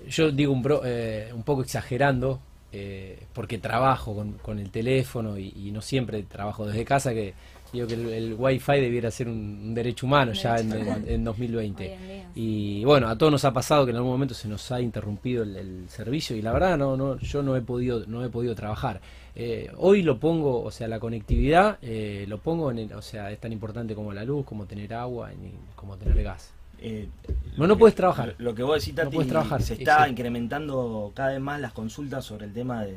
yo 0.09 0.31
digo 0.31 0.53
un, 0.53 0.63
bro- 0.63 0.83
eh, 0.85 1.31
un 1.35 1.43
poco 1.43 1.63
exagerando, 1.63 2.41
eh, 2.73 3.19
porque 3.33 3.59
trabajo 3.59 4.15
con, 4.15 4.33
con 4.35 4.59
el 4.59 4.71
teléfono 4.71 5.37
y, 5.39 5.53
y 5.57 5.71
no 5.73 5.83
siempre 5.83 6.23
trabajo 6.23 6.67
desde 6.67 6.85
casa, 6.85 7.13
que 7.13 7.35
digo 7.73 7.87
que 7.87 7.95
el, 7.95 8.09
el 8.09 8.35
wifi 8.39 8.73
debiera 8.81 9.11
ser 9.11 9.29
un, 9.29 9.37
un 9.65 9.75
derecho 9.75 10.07
humano 10.07 10.33
ya 10.33 10.57
en, 10.57 10.73
en- 10.73 11.05
en 11.09 11.25
2020. 11.25 11.83
Hoy 11.85 11.93
en 11.93 12.07
día. 12.09 12.31
Y 12.35 12.85
bueno, 12.85 13.09
a 13.09 13.17
todos 13.19 13.33
nos 13.33 13.45
ha 13.45 13.53
pasado 13.53 13.85
que 13.85 13.91
en 13.91 13.97
algún 13.97 14.13
momento 14.13 14.35
se 14.35 14.49
nos 14.49 14.71
ha 14.73 14.81
interrumpido 14.81 15.43
el, 15.43 15.57
el 15.57 15.85
servicio 15.89 16.37
y 16.37 16.43
la 16.43 16.53
verdad 16.53 16.79
no, 16.79 16.97
no, 16.97 17.19
yo 17.19 17.43
no 17.43 17.57
he 17.57 17.61
podido, 17.61 18.05
no 18.07 18.25
he 18.25 18.29
podido 18.29 18.55
trabajar. 18.55 19.01
Eh, 19.35 19.71
hoy 19.79 20.03
lo 20.03 20.19
pongo, 20.19 20.63
o 20.63 20.71
sea, 20.71 20.87
la 20.89 20.99
conectividad, 21.01 21.79
eh, 21.83 22.25
lo 22.29 22.39
pongo 22.39 22.71
en 22.71 22.79
el, 22.79 22.93
o 22.93 23.03
sea, 23.03 23.31
es 23.31 23.39
tan 23.41 23.53
importante 23.53 23.95
como 23.95 24.13
la 24.13 24.25
luz, 24.25 24.45
como 24.45 24.67
tener 24.67 24.93
agua, 24.95 25.31
como 25.77 25.97
tener 25.97 26.23
gas. 26.23 26.53
Eh, 26.83 27.09
No, 27.57 27.67
no 27.67 27.77
puedes 27.77 27.95
trabajar. 27.95 28.35
Lo, 28.39 28.55
que 28.55 28.63
vos 28.63 28.79
decís, 28.81 28.95
No 28.97 29.05
Tati, 29.05 29.15
puedes 29.17 29.31
trabajar, 29.31 29.63
se 29.63 29.77
sí, 29.77 29.83
está 29.83 30.05
sí. 30.05 30.11
incrementando 30.11 31.13
cada 31.15 31.31
vez 31.33 31.41
más 31.41 31.61
las 31.61 31.73
consultas 31.73 32.25
sobre 32.25 32.47
el 32.47 32.53
tema 32.53 32.85
de, 32.85 32.95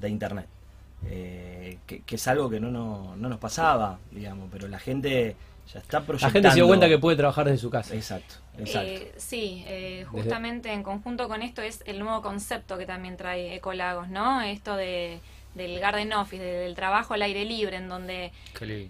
de 0.00 0.08
Internet. 0.08 0.46
Eh, 1.06 1.78
que, 1.86 2.02
que 2.02 2.14
es 2.16 2.28
algo 2.28 2.48
que 2.50 2.60
no, 2.60 2.70
no, 2.70 3.16
no 3.16 3.28
nos 3.28 3.38
pasaba, 3.38 3.98
digamos, 4.10 4.48
pero 4.50 4.68
la 4.68 4.78
gente 4.78 5.36
ya 5.72 5.80
está 5.80 6.00
La 6.00 6.06
proyectando. 6.06 6.32
gente 6.32 6.48
se 6.50 6.54
dio 6.56 6.66
cuenta 6.66 6.88
que 6.88 6.98
puede 6.98 7.16
trabajar 7.16 7.46
desde 7.46 7.58
su 7.58 7.70
casa. 7.70 7.94
Exacto, 7.94 8.36
exacto. 8.58 9.02
Eh, 9.02 9.14
sí, 9.16 9.64
eh, 9.66 10.04
justamente 10.10 10.72
en 10.72 10.82
conjunto 10.82 11.28
con 11.28 11.42
esto 11.42 11.62
es 11.62 11.82
el 11.86 11.98
nuevo 11.98 12.22
concepto 12.22 12.78
que 12.78 12.86
también 12.86 13.16
trae 13.16 13.54
Ecolagos, 13.54 14.08
¿no? 14.08 14.40
Esto 14.42 14.76
de, 14.76 15.20
del 15.54 15.78
garden 15.80 16.12
office, 16.14 16.42
de- 16.42 16.58
del 16.60 16.74
trabajo 16.74 17.14
al 17.14 17.22
aire 17.22 17.44
libre, 17.44 17.76
en 17.76 17.88
donde, 17.88 18.32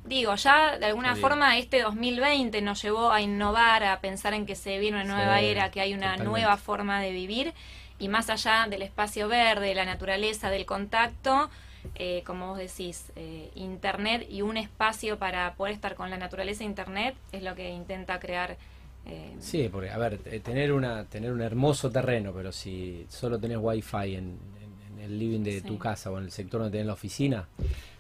digo, 0.04 0.34
ya 0.36 0.78
de 0.78 0.86
alguna 0.86 1.16
forma 1.16 1.58
este 1.58 1.82
2020 1.82 2.60
nos 2.62 2.80
llevó 2.82 3.10
a 3.12 3.20
innovar, 3.20 3.84
a 3.84 4.00
pensar 4.00 4.34
en 4.34 4.46
que 4.46 4.54
se 4.54 4.78
viene 4.78 5.02
una 5.02 5.14
nueva 5.16 5.38
Sí, 5.40 5.46
era, 5.46 5.70
que 5.70 5.80
hay 5.80 5.92
una 5.94 6.12
totalmente. 6.12 6.30
nueva 6.30 6.56
forma 6.56 7.00
de 7.00 7.12
vivir, 7.12 7.52
y 7.98 8.08
más 8.08 8.30
allá 8.30 8.66
del 8.68 8.82
espacio 8.82 9.28
verde, 9.28 9.68
de 9.68 9.74
la 9.74 9.84
naturaleza, 9.84 10.50
del 10.50 10.66
contacto, 10.66 11.50
eh, 11.94 12.22
como 12.26 12.48
vos 12.48 12.58
decís, 12.58 13.12
eh, 13.16 13.50
Internet 13.54 14.26
y 14.30 14.42
un 14.42 14.56
espacio 14.56 15.18
para 15.18 15.54
poder 15.54 15.74
estar 15.74 15.94
con 15.94 16.10
la 16.10 16.16
naturaleza 16.16 16.64
Internet 16.64 17.14
es 17.32 17.42
lo 17.42 17.54
que 17.54 17.70
intenta 17.70 18.18
crear. 18.20 18.56
eh, 19.06 19.34
Sí, 19.38 19.68
porque, 19.70 19.90
a 19.90 19.98
ver, 19.98 20.18
eh, 20.24 20.40
tener 20.40 20.72
una 20.72 21.04
tener 21.04 21.30
un 21.32 21.42
hermoso 21.42 21.90
terreno, 21.90 22.32
pero 22.32 22.52
si 22.52 23.06
solo 23.10 23.38
tenés 23.38 23.58
wifi 23.60 24.14
en, 24.14 24.38
en- 24.58 24.94
en 24.94 25.00
el 25.04 25.18
living 25.18 25.40
de 25.42 25.60
Sí. 25.60 25.66
tu 25.66 25.78
casa 25.78 26.10
o 26.10 26.18
en 26.18 26.24
el 26.24 26.30
sector 26.30 26.60
donde 26.60 26.72
tenés 26.72 26.86
la 26.86 26.94
oficina, 26.94 27.46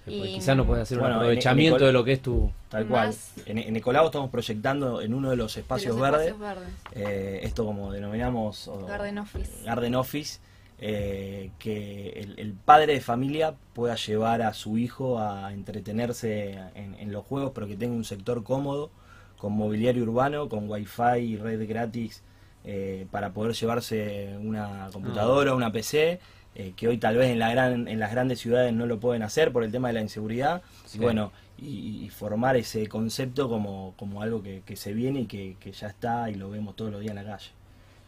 pues 0.06 0.28
quizás 0.30 0.56
no 0.56 0.64
puedes 0.66 0.82
hacer 0.82 0.98
Bueno, 0.98 1.14
un 1.16 1.20
en- 1.20 1.24
en 1.24 1.26
aprovechamiento 1.30 1.84
de 1.86 1.92
lo 1.92 2.04
que 2.04 2.12
es 2.12 2.20
tu... 2.22 2.50
Tal 2.70 2.86
cual. 2.86 3.14
En, 3.46 3.58
en 3.58 3.76
Ecolabo 3.76 4.06
estamos 4.06 4.30
proyectando 4.30 5.00
en 5.02 5.12
uno 5.14 5.30
de 5.30 5.36
los 5.36 5.54
de 5.54 5.60
espacios 5.62 5.92
los 5.96 6.00
verdes, 6.02 6.28
espacios 6.28 6.40
verdes. 6.56 6.68
eh, 6.92 7.40
esto 7.42 7.64
como 7.66 7.92
denominamos 7.92 8.68
o- 8.68 8.86
Garden 8.86 9.18
Office. 9.18 9.62
Garden 9.64 9.94
Office, 9.94 10.40
eh, 10.78 11.50
que 11.58 12.10
el, 12.10 12.38
el 12.38 12.52
padre 12.52 12.94
de 12.94 13.00
familia 13.00 13.54
pueda 13.72 13.94
llevar 13.94 14.42
a 14.42 14.52
su 14.54 14.76
hijo 14.78 15.18
a 15.18 15.52
entretenerse 15.52 16.58
en, 16.74 16.94
en 16.94 17.12
los 17.12 17.24
juegos, 17.24 17.52
pero 17.54 17.66
que 17.66 17.76
tenga 17.76 17.94
un 17.94 18.04
sector 18.04 18.42
cómodo, 18.42 18.90
con 19.38 19.52
mobiliario 19.52 20.02
urbano, 20.02 20.48
con 20.48 20.68
wifi 20.70 21.18
y 21.18 21.36
red 21.36 21.68
gratis, 21.68 22.22
eh, 22.64 23.06
para 23.10 23.32
poder 23.32 23.52
llevarse 23.52 24.36
una 24.40 24.88
computadora, 24.92 25.54
una 25.54 25.70
PC, 25.70 26.18
eh, 26.54 26.72
que 26.76 26.88
hoy 26.88 26.98
tal 26.98 27.16
vez 27.16 27.30
en, 27.30 27.38
la 27.38 27.50
gran, 27.50 27.88
en 27.88 28.00
las 28.00 28.10
grandes 28.10 28.38
ciudades 28.40 28.72
no 28.72 28.86
lo 28.86 29.00
pueden 29.00 29.22
hacer 29.22 29.52
por 29.52 29.64
el 29.64 29.70
tema 29.72 29.88
de 29.88 29.94
la 29.94 30.00
inseguridad. 30.00 30.62
Sí. 30.86 30.98
Y 30.98 31.00
bueno, 31.00 31.32
y, 31.58 32.04
y 32.04 32.08
formar 32.10 32.56
ese 32.56 32.86
concepto 32.88 33.48
como, 33.48 33.94
como 33.96 34.22
algo 34.22 34.42
que, 34.42 34.62
que 34.64 34.76
se 34.76 34.92
viene 34.92 35.20
y 35.20 35.26
que, 35.26 35.56
que 35.60 35.72
ya 35.72 35.88
está 35.88 36.30
y 36.30 36.34
lo 36.36 36.50
vemos 36.50 36.74
todos 36.74 36.90
los 36.90 37.00
días 37.00 37.10
en 37.10 37.24
la 37.24 37.30
calle. 37.30 37.50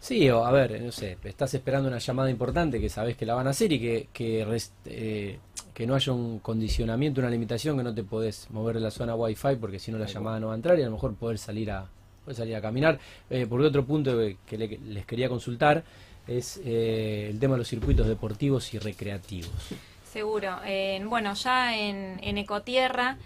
Sí, 0.01 0.31
o 0.31 0.45
a 0.45 0.53
ver, 0.53 0.81
no 0.83 0.93
sé, 0.93 1.17
estás 1.25 1.53
esperando 1.55 1.89
una 1.89 1.99
llamada 1.99 2.31
importante 2.31 2.81
que 2.81 2.89
sabes 2.89 3.17
que 3.17 3.27
la 3.27 3.35
van 3.35 3.47
a 3.49 3.51
hacer 3.51 3.73
y 3.73 3.81
que, 3.81 4.09
que, 4.13 4.45
res- 4.45 4.73
eh, 4.85 5.39
que 5.75 5.87
no 5.87 5.95
haya 5.97 6.13
un 6.13 6.39
condicionamiento, 6.39 7.21
una 7.21 7.31
limitación, 7.31 7.77
que 7.77 7.83
no 7.83 7.93
te 7.95 8.05
podés 8.05 8.47
mover 8.51 8.77
de 8.77 8.83
la 8.83 8.91
zona 8.93 9.17
wifi 9.17 9.57
porque 9.61 9.79
si 9.81 9.91
no 9.91 9.99
la 9.99 10.07
llamada 10.07 10.39
no 10.39 10.49
va 10.49 10.53
a 10.53 10.57
entrar 10.57 10.79
y 10.79 10.83
a 10.83 10.87
lo 10.87 10.93
mejor 10.93 11.15
poder 11.15 11.39
salir 11.39 11.73
a, 11.73 11.87
poder 12.25 12.37
salir 12.37 12.55
a 12.55 12.61
caminar. 12.61 13.01
Eh, 13.31 13.47
por 13.47 13.61
otro 13.63 13.85
punto 13.85 14.17
que, 14.17 14.37
que 14.47 14.57
le- 14.59 14.79
les 14.79 15.07
quería 15.07 15.29
consultar 15.29 15.83
es 16.29 16.61
eh, 16.65 17.29
el 17.31 17.41
tema 17.41 17.55
de 17.55 17.59
los 17.59 17.69
circuitos 17.69 18.07
deportivos 18.07 18.73
y 18.75 18.79
recreativos. 18.79 19.51
Seguro. 20.13 20.57
Eh, 20.65 21.03
bueno, 21.09 21.35
ya 21.35 21.77
en, 21.77 22.19
en 22.23 22.39
Ecotierra 22.39 23.17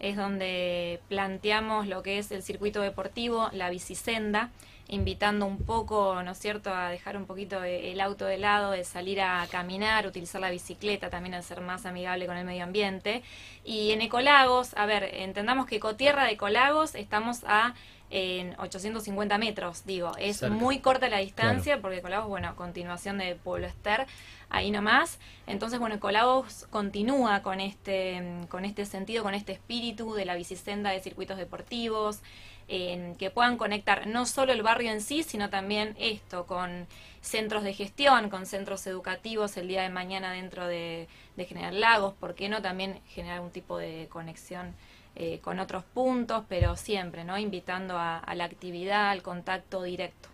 es 0.00 0.16
donde 0.16 1.00
planteamos 1.08 1.86
lo 1.86 2.02
que 2.02 2.18
es 2.18 2.30
el 2.30 2.42
circuito 2.42 2.80
deportivo, 2.80 3.48
la 3.52 3.70
bicisenda, 3.70 4.50
invitando 4.88 5.44
un 5.44 5.58
poco, 5.58 6.22
¿no 6.22 6.30
es 6.30 6.38
cierto?, 6.38 6.72
a 6.72 6.88
dejar 6.88 7.16
un 7.16 7.26
poquito 7.26 7.62
el 7.62 8.00
auto 8.00 8.24
de 8.24 8.38
lado, 8.38 8.70
de 8.70 8.84
salir 8.84 9.20
a 9.20 9.46
caminar, 9.50 10.06
utilizar 10.06 10.40
la 10.40 10.50
bicicleta, 10.50 11.10
también 11.10 11.34
a 11.34 11.42
ser 11.42 11.60
más 11.60 11.84
amigable 11.84 12.26
con 12.26 12.36
el 12.36 12.46
medio 12.46 12.64
ambiente. 12.64 13.22
Y 13.64 13.90
en 13.90 14.00
Ecolagos, 14.00 14.74
a 14.76 14.86
ver, 14.86 15.04
entendamos 15.14 15.66
que 15.66 15.76
Ecotierra 15.76 16.24
de 16.24 16.32
Ecolagos 16.32 16.94
estamos 16.94 17.40
a 17.46 17.74
en 18.10 18.58
850 18.58 19.38
metros, 19.38 19.84
digo, 19.84 20.12
es 20.18 20.48
muy 20.48 20.80
corta 20.80 21.08
la 21.08 21.18
distancia 21.18 21.80
porque 21.80 21.98
Ecolagos, 21.98 22.28
bueno, 22.28 22.56
continuación 22.56 23.18
de 23.18 23.34
Pueblo 23.34 23.66
Ester, 23.66 24.06
ahí 24.48 24.70
nomás. 24.70 25.18
Entonces, 25.46 25.78
bueno, 25.78 25.96
Ecolagos 25.96 26.66
continúa 26.70 27.42
con 27.42 27.60
este, 27.60 28.22
con 28.48 28.64
este 28.64 28.86
sentido, 28.86 29.22
con 29.22 29.34
este 29.34 29.52
espíritu 29.52 30.14
de 30.14 30.24
la 30.24 30.34
bicisenda 30.34 30.90
de 30.90 31.00
circuitos 31.00 31.36
deportivos, 31.36 32.20
que 32.68 33.30
puedan 33.32 33.56
conectar 33.56 34.06
no 34.06 34.26
solo 34.26 34.52
el 34.52 34.62
barrio 34.62 34.90
en 34.90 35.00
sí, 35.00 35.22
sino 35.22 35.48
también 35.48 35.96
esto 35.98 36.44
con 36.44 36.86
centros 37.22 37.62
de 37.62 37.72
gestión, 37.72 38.28
con 38.28 38.44
centros 38.44 38.86
educativos 38.86 39.56
el 39.56 39.68
día 39.68 39.82
de 39.82 39.88
mañana 39.88 40.32
dentro 40.32 40.66
de, 40.66 41.08
General 41.36 41.80
Lagos, 41.80 42.14
¿por 42.14 42.34
qué 42.34 42.48
no 42.48 42.60
también 42.60 43.00
generar 43.06 43.40
un 43.40 43.50
tipo 43.50 43.78
de 43.78 44.08
conexión 44.10 44.74
eh, 45.18 45.40
con 45.40 45.58
otros 45.58 45.84
puntos, 45.84 46.44
pero 46.48 46.76
siempre, 46.76 47.24
¿no? 47.24 47.36
Invitando 47.38 47.98
a, 47.98 48.18
a 48.18 48.34
la 48.34 48.44
actividad, 48.44 49.10
al 49.10 49.22
contacto 49.22 49.82
directo. 49.82 50.28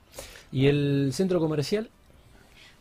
¿Y 0.52 0.66
el 0.66 1.10
centro 1.12 1.40
comercial? 1.40 1.90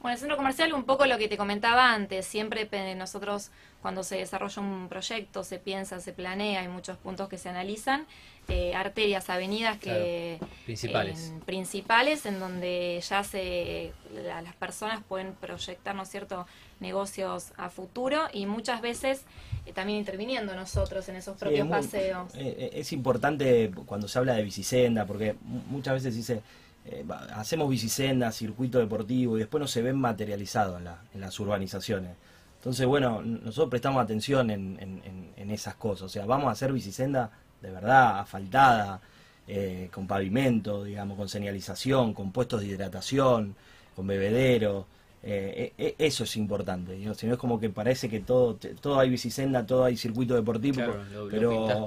Bueno, 0.04 0.16
el 0.16 0.20
centro 0.20 0.36
comercial, 0.36 0.74
un 0.74 0.84
poco 0.84 1.06
lo 1.06 1.18
que 1.18 1.30
te 1.30 1.38
comentaba 1.38 1.94
antes, 1.94 2.26
siempre 2.26 2.68
nosotros 2.94 3.52
cuando 3.82 4.04
se 4.04 4.18
desarrolla 4.18 4.62
un 4.62 4.90
proyecto, 4.90 5.46
se 5.46 5.60
piensa, 5.60 6.02
se 6.02 6.12
planea, 6.12 6.60
hay 6.60 6.68
muchos 6.68 6.98
puntos 6.98 7.30
que 7.30 7.38
se 7.38 7.48
analizan, 7.48 8.06
eh, 8.50 8.76
arterias, 8.76 9.30
avenidas 9.30 9.78
que 9.78 10.40
principales. 10.66 11.32
Principales, 11.46 12.26
en 12.26 12.42
donde 12.42 13.02
ya 13.08 13.24
se 13.24 13.94
las 14.14 14.54
personas 14.56 15.02
pueden 15.08 15.36
proyectar, 15.36 15.96
¿no 15.96 16.04
es 16.04 16.10
cierto?, 16.10 16.48
negocios 16.82 17.54
a 17.56 17.70
futuro 17.70 18.28
y 18.34 18.46
muchas 18.46 18.82
veces 18.82 19.24
eh, 19.66 19.72
también 19.72 20.00
interviniendo 20.00 20.54
nosotros 20.54 21.08
en 21.08 21.16
esos 21.16 21.38
propios 21.38 21.66
paseos. 21.70 22.30
Eh, 22.36 22.72
es 22.74 22.92
importante 22.92 23.72
cuando 23.86 24.10
se 24.10 24.20
habla 24.20 24.34
de 24.34 24.44
bicisenda, 24.44 25.06
porque 25.06 25.38
muchas 25.70 25.94
veces 25.94 26.14
dice 26.14 26.42
eh, 26.86 27.06
hacemos 27.34 27.70
bicisendas, 27.70 28.36
circuito 28.36 28.78
deportivo 28.78 29.38
y 29.38 29.40
después 29.40 29.62
no 29.62 29.68
se 29.68 29.82
ven 29.82 29.98
materializados 29.98 30.82
en, 30.82 31.22
las 31.22 31.40
urbanizaciones. 31.40 32.12
Entonces, 32.58 32.86
bueno, 32.86 33.22
nosotros 33.22 33.70
prestamos 33.70 34.04
atención 34.04 34.50
en, 34.50 35.34
esas 35.50 35.76
cosas. 35.76 36.04
O 36.04 36.10
sea, 36.10 36.26
vamos 36.26 36.48
a 36.48 36.52
hacer 36.52 36.74
bicisenda 36.74 37.30
de 37.62 37.70
verdad, 37.70 38.20
asfaltada, 38.20 39.00
eh, 39.48 39.90
con 39.94 40.08
pavimento, 40.08 40.84
digamos, 40.84 41.18
con 41.18 41.30
señalización, 41.30 42.14
con 42.14 42.32
puestos 42.32 42.62
de 42.62 42.68
hidratación, 42.68 43.56
con 43.96 44.08
bebedero. 44.08 44.86
Eh, 45.22 45.96
eso 45.98 46.26
es 46.26 46.36
importante. 46.36 46.98
Si 47.16 47.28
no 47.28 47.34
es 47.34 47.40
como 47.40 47.60
que 47.60 47.70
parece 47.70 48.10
que 48.10 48.20
todo, 48.20 48.56
todo 48.56 49.00
hay 49.00 49.10
bicisenda, 49.10 49.66
todo 49.66 49.86
hay 49.86 49.96
circuito 49.96 50.36
deportivo, 50.36 50.82
pero, 51.30 51.86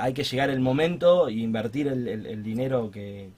hay 0.00 0.12
que 0.12 0.24
llegar 0.24 0.50
el 0.50 0.60
momento 0.60 1.28
e 1.28 1.34
invertir 1.34 1.86
el, 1.88 2.42
dinero 2.42 2.90
que 2.90 3.30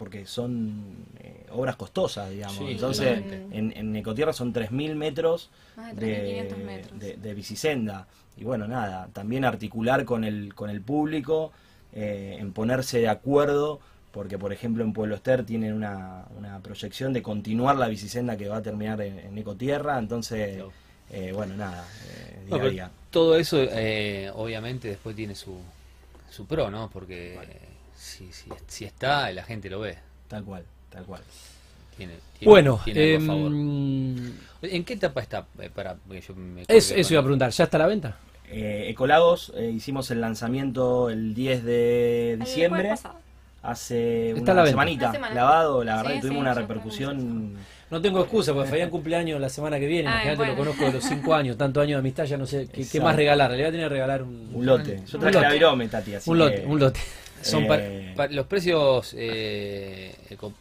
porque 0.00 0.24
son 0.24 0.96
eh, 1.18 1.44
obras 1.50 1.76
costosas, 1.76 2.30
digamos. 2.30 2.58
Entonces, 2.62 3.22
en, 3.50 3.70
en, 3.76 3.94
Ecotierra 3.94 4.32
son 4.32 4.54
3.000 4.54 4.94
metros, 4.94 5.50
de, 5.94 6.48
metros. 6.64 6.98
De, 6.98 7.34
bicisenda. 7.34 8.06
Y 8.38 8.44
bueno, 8.44 8.66
nada, 8.66 9.10
también 9.12 9.44
articular 9.44 10.06
con 10.06 10.24
el, 10.24 10.54
con 10.54 10.70
el 10.70 10.80
público, 10.80 11.52
eh, 11.92 12.38
en 12.40 12.54
ponerse 12.54 12.98
de 13.00 13.08
acuerdo, 13.08 13.78
porque 14.10 14.38
por 14.38 14.54
ejemplo 14.54 14.84
en 14.84 14.94
Pueblo 14.94 15.16
Ester 15.16 15.44
tienen 15.44 15.74
una, 15.74 16.24
una 16.38 16.60
proyección 16.60 17.12
de 17.12 17.20
continuar 17.20 17.76
la 17.76 17.88
bicisenda 17.88 18.38
que 18.38 18.48
va 18.48 18.56
a 18.56 18.62
terminar 18.62 19.02
en, 19.02 19.36
Ecotierra, 19.36 19.98
entonces, 19.98 20.64
eh, 21.10 21.32
bueno, 21.34 21.58
nada, 21.58 21.84
Todo 23.10 23.36
eso 23.36 23.58
obviamente 24.34 24.88
después 24.88 25.14
tiene 25.14 25.34
su, 25.34 25.58
su 26.30 26.46
pro, 26.46 26.70
¿no? 26.70 26.88
Porque 26.90 27.38
si, 28.00 28.32
si, 28.32 28.48
si 28.66 28.84
está, 28.86 29.30
la 29.30 29.42
gente 29.42 29.68
lo 29.68 29.80
ve. 29.80 29.98
Tal 30.26 30.42
cual, 30.44 30.64
tal 30.88 31.04
cual. 31.04 31.20
bueno, 32.42 32.80
em, 32.86 34.32
¿en 34.62 34.84
qué 34.84 34.94
etapa 34.94 35.20
está? 35.20 35.46
Eh, 35.58 35.70
para, 35.74 35.96
yo 36.08 36.34
eso 36.68 37.12
iba 37.12 37.20
a 37.20 37.24
preguntar, 37.24 37.50
¿ya 37.50 37.64
está 37.64 37.76
a 37.76 37.80
la 37.80 37.86
venta? 37.86 38.16
Eh, 38.48 38.86
Ecolagos, 38.88 39.52
eh, 39.54 39.70
hicimos 39.70 40.10
el 40.10 40.20
lanzamiento 40.20 41.10
el 41.10 41.34
10 41.34 41.64
de 41.64 42.36
diciembre. 42.40 42.94
Hace 43.62 44.34
una 44.34 44.66
semanita 44.66 45.12
lavado, 45.34 45.84
la 45.84 45.96
verdad 45.96 46.12
que 46.12 46.20
tuvimos 46.20 46.40
una 46.40 46.54
repercusión. 46.54 47.56
No 47.90 48.00
tengo 48.00 48.20
excusa, 48.20 48.54
porque 48.54 48.70
Fabián 48.70 48.88
cumpleaños 48.88 49.40
la 49.40 49.48
semana 49.48 49.78
que 49.78 49.86
viene. 49.86 50.08
Imagínate, 50.08 50.46
lo 50.46 50.56
conozco 50.56 50.84
de 50.84 50.92
los 50.92 51.04
5 51.04 51.34
años, 51.34 51.58
tanto 51.58 51.80
años 51.80 51.96
de 51.96 51.98
amistad, 51.98 52.24
ya 52.24 52.38
no 52.38 52.46
sé 52.46 52.68
qué, 52.68 53.00
más 53.00 53.16
regalar. 53.16 53.50
Le 53.50 53.58
voy 53.58 53.66
a 53.66 53.70
tener 53.70 53.88
que 53.88 53.94
regalar 53.94 54.22
un, 54.22 54.64
lote. 54.64 55.02
Yo 55.06 55.18
traje 55.18 55.40
la 55.40 55.52
virome, 55.52 55.88
Tati. 55.88 56.14
un 56.24 56.38
lote, 56.38 56.64
un 56.66 56.78
lote. 56.78 57.00
Son 57.42 57.66
eh, 57.70 58.14
los 58.30 58.46
precios 58.46 59.14
eh, 59.16 60.14
eco, 60.28 60.52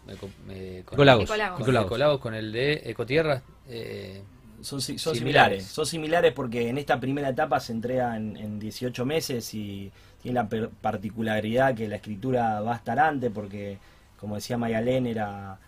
eh, 0.50 0.84
con, 0.86 0.96
Ecolagos. 0.96 2.20
con 2.20 2.34
el 2.34 2.52
de 2.52 2.82
Ecotierra 2.86 3.42
eh, 3.68 4.22
son, 4.62 4.82
son 4.82 5.16
similares. 5.16 5.66
Son 5.66 5.86
similares 5.86 6.34
porque 6.34 6.70
en 6.70 6.78
esta 6.78 7.00
primera 7.00 7.30
etapa 7.30 7.60
se 7.60 7.74
entrega 7.74 8.16
en, 8.16 8.60
18 8.60 9.06
meses 9.06 9.54
y 9.54 9.92
tiene 10.22 10.36
la 10.36 10.48
particularidad 10.82 11.76
que 11.76 11.88
la 11.88 11.98
escritura 11.98 12.62
va 12.62 12.74
a 12.74 12.78
estar 12.78 13.00
antes 13.00 13.32
porque, 13.34 13.78
como 14.20 14.36
decía 14.36 14.58
Mayalén, 14.58 15.08
era 15.08 15.60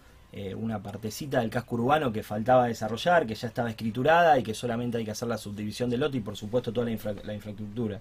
una 0.55 0.81
partecita 0.81 1.41
del 1.41 1.49
casco 1.49 1.75
urbano 1.75 2.11
que 2.11 2.23
faltaba 2.23 2.67
desarrollar, 2.67 3.25
que 3.25 3.35
ya 3.35 3.47
estaba 3.49 3.69
escriturada 3.69 4.39
y 4.39 4.43
que 4.43 4.53
solamente 4.53 4.97
hay 4.97 5.05
que 5.05 5.11
hacer 5.11 5.27
la 5.27 5.37
subdivisión 5.37 5.89
del 5.89 6.01
lote 6.01 6.17
y 6.17 6.21
por 6.21 6.37
supuesto 6.37 6.71
toda 6.71 6.89
la, 6.89 6.97
la 7.23 7.33
infraestructura. 7.33 7.99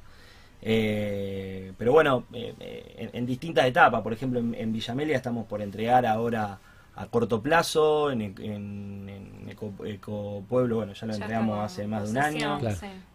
Eh, 0.62 1.72
pero 1.78 1.92
bueno, 1.92 2.24
eh, 2.32 2.54
eh, 2.60 3.10
en, 3.12 3.26
distintas 3.26 3.64
etapas, 3.66 4.02
por 4.02 4.12
ejemplo 4.12 4.40
en, 4.40 4.72
Villamelia 4.72 5.16
estamos 5.16 5.46
por 5.46 5.62
entregar 5.62 6.04
ahora 6.04 6.58
a 6.96 7.06
corto 7.06 7.40
plazo, 7.40 8.10
en, 8.10 8.20
en, 8.20 9.46
Eco, 9.48 10.44
Pueblo, 10.48 10.76
bueno, 10.76 10.92
ya 10.92 11.06
lo 11.06 11.14
entregamos 11.14 11.58
hace 11.58 11.86
más 11.86 12.04
de 12.04 12.10
un 12.10 12.18
año. 12.18 12.58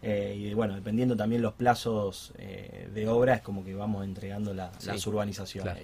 y 0.01 0.53
bueno, 0.53 0.75
dependiendo 0.75 1.15
también 1.15 1.41
los 1.41 1.53
plazos 1.53 2.33
de 2.37 3.07
obra, 3.07 3.35
es 3.35 3.41
como 3.41 3.63
que 3.63 3.75
vamos 3.75 4.03
entregando 4.03 4.53
las 4.53 5.07
urbanizaciones, 5.07 5.75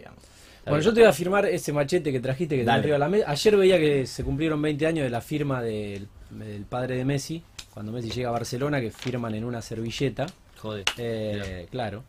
Bueno, 0.65 0.79
yo 0.79 0.93
te 0.93 1.01
voy 1.01 1.09
a 1.09 1.13
firmar 1.13 1.45
ese 1.45 1.71
machete 1.73 2.11
que 2.11 2.19
trajiste 2.19 2.57
que 2.57 2.63
te 2.63 2.71
arriba 2.71 2.97
la 2.97 3.09
mesa. 3.09 3.29
Ayer 3.29 3.57
veía 3.57 3.77
que 3.77 4.07
se 4.07 4.23
cumplieron 4.23 4.61
20 4.61 4.87
años 4.87 5.03
de 5.03 5.09
la 5.09 5.21
firma 5.21 5.61
del, 5.61 6.07
del 6.31 6.65
padre 6.65 6.95
de 6.95 7.05
Messi, 7.05 7.43
cuando 7.71 7.91
Messi 7.91 8.09
llega 8.09 8.29
a 8.29 8.31
Barcelona, 8.31 8.81
que 8.81 8.89
firman 8.89 9.35
en 9.35 9.43
una 9.43 9.61
servilleta. 9.61 10.25
Joder. 10.61 10.85
Eh, 10.97 11.67
claro. 11.71 12.03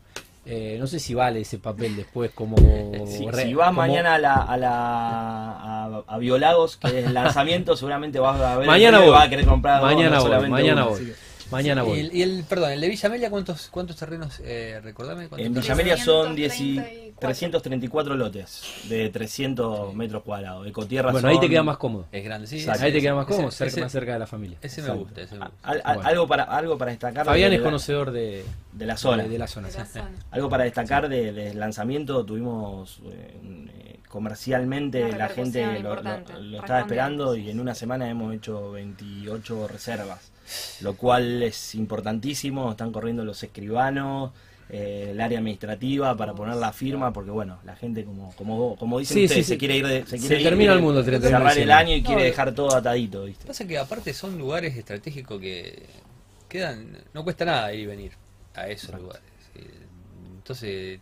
Eh, 0.45 0.75
no 0.77 0.87
sé 0.87 0.99
si 0.99 1.13
vale 1.13 1.41
ese 1.41 1.57
papel 1.57 1.95
después 1.95 2.31
como... 2.31 2.57
si, 3.07 3.53
vas 3.53 3.73
mañana 3.73 4.15
a 4.15 4.17
la, 4.19 4.33
a, 4.35 4.57
la 4.57 6.03
a, 6.05 6.17
Biolagos, 6.17 6.77
que 6.77 6.99
es 6.99 7.05
el 7.05 7.13
lanzamiento, 7.13 7.75
seguramente 7.77 8.19
vas 8.19 8.39
a 8.41 8.57
ver... 8.57 8.67
Mañana 8.67 8.99
voy. 8.99 9.15
a 9.17 9.29
querer 9.29 9.45
comprar 9.45 9.81
mañana 9.81 10.19
voy, 10.19 10.49
mañana 10.49 10.85
voy. 10.85 11.13
Mañana 11.51 11.83
voy. 11.83 12.09
Y 12.11 12.21
el, 12.21 12.43
perdón, 12.47 12.71
el 12.71 12.81
de 12.81 12.89
Villamelia, 12.89 13.29
¿cuántos, 13.29 13.67
cuántos 13.69 13.95
terrenos? 13.95 14.41
Eh, 14.43 14.79
recordame. 14.83 15.27
en 15.37 15.53
Villamelia 15.53 15.97
son 15.97 16.35
334 16.35 18.15
lotes 18.15 18.63
de 18.89 19.09
300 19.09 19.93
metros 19.93 20.23
cuadrados. 20.23 20.67
Ecotierra 20.67 21.11
Bueno, 21.11 21.27
ahí 21.27 21.39
te 21.39 21.49
queda 21.49 21.63
más 21.63 21.77
cómodo. 21.77 22.07
Es 22.11 22.23
grande, 22.23 22.47
sí. 22.47 22.65
ahí 22.67 22.91
te 22.91 23.01
queda 23.01 23.15
más 23.15 23.25
cómodo, 23.25 23.51
cerca, 23.51 23.81
más 23.81 23.91
cerca 23.91 24.13
de 24.13 24.19
la 24.19 24.27
familia. 24.27 24.57
Ese 24.61 24.81
me 24.81 24.91
gusta. 24.91 25.21
Ese 25.21 25.35
me 25.35 25.45
gusta. 25.45 25.55
algo, 25.61 26.27
para, 26.27 26.43
algo 26.43 26.77
para 26.77 26.91
destacar. 26.91 27.25
Fabián 27.25 27.53
es 27.53 27.61
conocedor 27.61 28.11
de, 28.11 28.43
de 28.71 28.85
la 28.85 28.97
zona. 28.97 29.23
De, 29.23 29.37
la 29.37 29.47
zona, 29.47 29.69
Algo 30.31 30.49
para 30.49 30.63
destacar 30.63 31.09
del 31.09 31.59
lanzamiento, 31.59 32.25
tuvimos 32.25 32.99
eh, 33.05 33.99
comercialmente, 34.07 35.11
la 35.13 35.29
gente 35.29 35.79
lo, 35.79 35.95
lo 35.95 36.59
estaba 36.59 36.81
esperando 36.81 37.35
y 37.35 37.49
en 37.49 37.59
una 37.59 37.73
semana 37.75 38.09
hemos 38.09 38.33
hecho 38.33 38.71
28 38.71 39.67
reservas 39.67 40.32
lo 40.81 40.95
cual 40.95 41.43
es 41.43 41.75
importantísimo, 41.75 42.71
están 42.71 42.91
corriendo 42.91 43.23
los 43.23 43.41
escribanos, 43.43 44.31
eh, 44.69 45.09
el 45.11 45.21
área 45.21 45.39
administrativa 45.39 46.15
para 46.15 46.33
poner 46.33 46.55
la 46.55 46.73
firma, 46.73 47.11
porque 47.13 47.31
bueno, 47.31 47.59
la 47.63 47.75
gente 47.75 48.05
como 48.05 48.33
como, 48.35 48.75
como 48.77 48.99
dicen 48.99 49.27
se 49.27 49.57
quiere 49.57 49.77
ir 49.77 49.87
de, 49.87 50.05
se, 50.05 50.37
termina 50.37 50.73
el 50.73 50.81
mundo 50.81 51.03
cerrar 51.03 51.57
el 51.57 51.71
año 51.71 51.95
y 51.95 52.01
quiere 52.01 52.23
dejar 52.23 52.55
todo 52.55 52.75
atadito, 52.75 53.25
¿viste? 53.25 53.45
Pasa 53.45 53.67
que 53.67 53.77
aparte 53.77 54.13
son 54.13 54.37
lugares 54.37 54.75
estratégicos 54.75 55.39
que 55.39 55.85
quedan, 56.47 56.97
no 57.13 57.23
cuesta 57.23 57.45
nada 57.45 57.73
ir 57.73 57.81
y 57.81 57.85
venir 57.85 58.11
a 58.55 58.67
esos 58.67 58.99
lugares. 58.99 59.23
Entonces, 60.35 60.99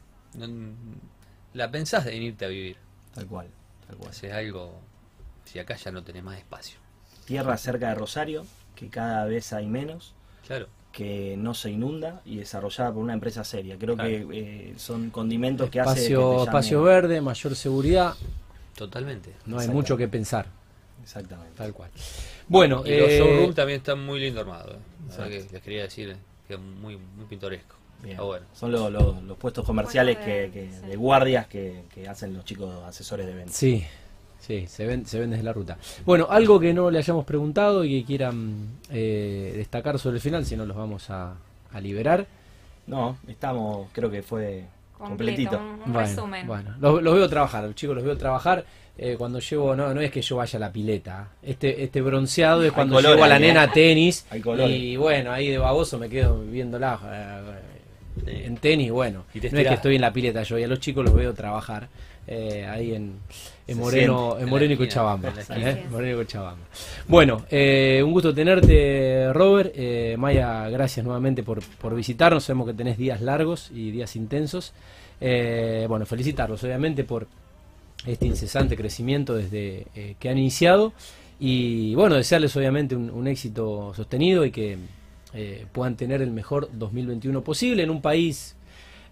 la 1.54 1.72
pensás 1.72 2.06
de 2.06 2.16
irte 2.16 2.46
a 2.46 2.48
vivir. 2.48 2.78
Tal 3.14 3.28
cual, 3.28 3.48
tal 3.88 3.98
cual. 3.98 4.12
es 4.12 4.24
algo, 4.32 4.80
si 5.46 5.60
acá 5.60 5.76
ya 5.76 5.92
no 5.92 6.04
tenés 6.04 6.24
más 6.24 6.38
espacio. 6.38 6.78
Tierra 7.26 7.58
cerca 7.58 7.90
de 7.90 7.96
Rosario, 7.96 8.46
que 8.82 8.90
cada 8.90 9.24
vez 9.26 9.54
hay 9.54 9.68
menos. 9.68 10.14
Claro. 10.46 10.68
que 10.92 11.38
no 11.38 11.54
se 11.54 11.70
inunda 11.72 12.20
y 12.26 12.36
desarrollada 12.36 12.92
por 12.92 13.02
una 13.02 13.14
empresa 13.14 13.46
seria. 13.46 13.78
Creo 13.78 13.96
Claro. 13.96 14.10
que 14.10 14.28
eh, 14.34 14.74
son 14.76 15.10
condimentos 15.10 15.70
que 15.70 15.80
hace 15.80 15.94
que 15.96 16.00
Espacio, 16.02 16.34
llame- 16.34 16.44
espacio 16.44 16.84
verde, 16.84 17.22
mayor 17.22 17.56
seguridad, 17.56 18.14
Totalmente. 18.76 19.32
no 19.46 19.58
hay 19.60 19.70
mucho 19.70 19.96
que 19.96 20.10
pensar, 20.10 20.48
Exactamente. 21.02 21.54
tal 21.56 21.72
cual. 21.74 21.92
Bueno, 22.50 22.84
y 22.86 22.98
los 22.98 23.10
eh, 23.10 23.20
showrooms 23.20 23.56
también 23.56 23.78
están 23.78 24.06
muy 24.06 24.20
lindo 24.20 24.42
armados. 24.42 24.76
eh. 24.76 24.80
O 25.08 25.12
sea 25.14 25.28
que 25.30 25.36
Exacto. 25.36 25.54
les 25.54 25.64
quería 25.64 25.82
decir 25.84 26.18
que 26.48 26.56
es 26.56 26.60
muy, 26.60 26.98
muy 26.98 27.26
pintoresco. 27.30 27.76
Bueno. 28.18 28.46
Son 28.54 28.70
lo- 28.72 28.90
lo- 28.90 29.22
los 29.22 29.38
puestos 29.38 29.64
comerciales 29.66 30.18
que, 30.18 30.50
que- 30.52 30.72
sí. 30.72 30.88
de 30.88 30.96
guardias 30.98 31.48
que, 31.48 31.84
que 31.94 32.10
hacen 32.10 32.34
los 32.34 32.44
chicos 32.44 32.84
asesores 32.84 33.28
de 33.28 33.34
ventas. 33.34 33.56
Sí, 33.56 33.86
sí, 34.42 34.66
se 34.68 34.86
ven, 34.86 35.06
se 35.06 35.20
ven 35.20 35.30
desde 35.32 35.44
la 35.44 35.54
ruta. 35.54 35.78
Bueno, 36.06 36.28
algo 36.30 36.60
que 36.60 36.74
no 36.74 36.92
le 36.92 36.98
hayamos 36.98 37.24
preguntado 37.24 37.86
y 37.86 38.02
que 38.02 38.06
quieran 38.06 38.68
eh, 38.90 39.54
destacar 39.56 39.98
sobre 40.00 40.18
el 40.18 40.22
final, 40.22 40.46
si 40.46 40.58
no 40.58 40.66
los 40.66 40.76
vamos 40.76 41.10
a, 41.10 41.36
a 41.72 41.80
liberar. 41.80 42.26
No, 42.88 43.18
estamos, 43.28 43.88
creo 43.94 44.12
que 44.12 44.22
fue 44.22 44.66
Completo, 44.98 45.50
completito. 45.52 45.58
un, 45.58 45.64
un 45.88 45.94
bueno, 45.94 46.00
resumen. 46.10 46.48
bueno, 46.48 46.76
los, 46.80 47.02
los 47.02 47.16
veo 47.16 47.30
trabajar, 47.30 47.64
los 47.64 47.76
chicos 47.76 47.96
los 47.96 48.04
veo 48.04 48.18
trabajar. 48.18 48.66
eh, 48.98 49.16
cuando 49.18 49.40
llevo, 49.40 49.76
no, 49.76 49.94
no 49.94 50.02
es 50.02 50.12
que 50.12 50.22
yo 50.22 50.36
vaya 50.36 50.58
a 50.58 50.60
la 50.60 50.72
pileta. 50.72 51.30
Este, 51.42 51.84
este 51.84 52.02
bronceado 52.02 52.64
es 52.64 52.72
cuando 52.72 52.96
color 52.96 53.14
llevo 53.14 53.24
a 53.24 53.28
la 53.28 53.40
nena 53.40 53.64
a 53.64 53.72
tenis. 53.72 54.26
Hay 54.30 54.42
color. 54.42 54.70
Y 54.70 54.96
bueno, 54.98 55.32
ahí 55.32 55.48
de 55.50 55.58
baboso 55.58 55.98
me 55.98 56.10
quedo 56.10 56.40
viéndola. 56.42 57.00
eh, 57.04 57.71
en 58.28 58.58
tenis, 58.58 58.92
bueno. 58.92 59.26
Y 59.34 59.40
te 59.40 59.50
no 59.52 59.60
es 59.60 59.68
que 59.68 59.74
estoy 59.74 59.96
en 59.96 60.02
la 60.02 60.14
pileta 60.14 60.44
yo, 60.44 60.58
y 60.58 60.64
a 60.64 60.68
los 60.68 60.80
chicos 60.80 61.04
los 61.06 61.14
veo 61.14 61.34
trabajar 61.34 61.88
eh, 62.28 62.66
ahí 62.70 62.94
en, 62.94 63.16
en 63.68 63.78
Moreno, 63.78 64.38
en 64.38 64.44
En 64.44 64.50
Moreno 64.50 64.74
y 64.74 64.78
Cochabamba. 64.78 65.34
¿eh? 65.50 65.86
Moreno 65.90 66.14
y 66.14 66.24
Cochabamba. 66.24 66.66
Bueno, 67.08 67.46
eh, 67.50 68.02
un 68.06 68.12
gusto 68.12 68.34
tenerte, 68.34 69.32
Robert. 69.34 69.74
Eh, 69.76 70.16
Maya, 70.18 70.70
gracias 70.70 71.04
nuevamente 71.06 71.44
por, 71.44 71.62
por 71.78 71.96
visitarnos. 71.96 72.44
Sabemos 72.44 72.68
que 72.68 72.74
tenés 72.74 72.98
días 72.98 73.22
largos 73.22 73.72
y 73.74 73.92
días 73.92 74.16
intensos. 74.16 74.74
Eh, 75.20 75.86
bueno, 75.88 76.06
felicitarlos 76.06 76.64
obviamente 76.64 77.04
por 77.04 77.28
este 78.08 78.26
incesante 78.26 78.76
crecimiento 78.76 79.36
desde 79.36 79.86
eh, 79.96 80.16
que 80.20 80.30
han 80.30 80.38
iniciado 80.40 80.94
y 81.40 81.94
bueno, 81.94 82.16
desearles 82.16 82.56
obviamente 82.56 82.96
un, 82.96 83.12
un 83.12 83.28
éxito 83.28 83.94
sostenido 83.96 84.44
y 84.46 84.52
que 84.52 84.78
eh, 85.34 85.66
puedan 85.72 85.96
tener 85.96 86.22
el 86.22 86.32
mejor 86.32 86.70
2021 86.74 87.44
posible 87.44 87.84
en 87.84 87.90
un 87.90 88.02
país 88.02 88.56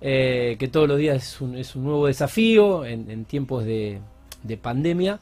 eh, 0.02 0.56
que 0.60 0.68
todos 0.68 0.88
los 0.88 0.98
días 0.98 1.18
es 1.18 1.42
un, 1.42 1.58
es 1.58 1.76
un 1.76 1.84
nuevo 1.84 2.08
desafío 2.08 2.86
en, 2.86 3.10
en 3.12 3.26
tiempos 3.26 3.66
de, 3.66 4.00
de 4.44 4.58
pandemia, 4.58 5.20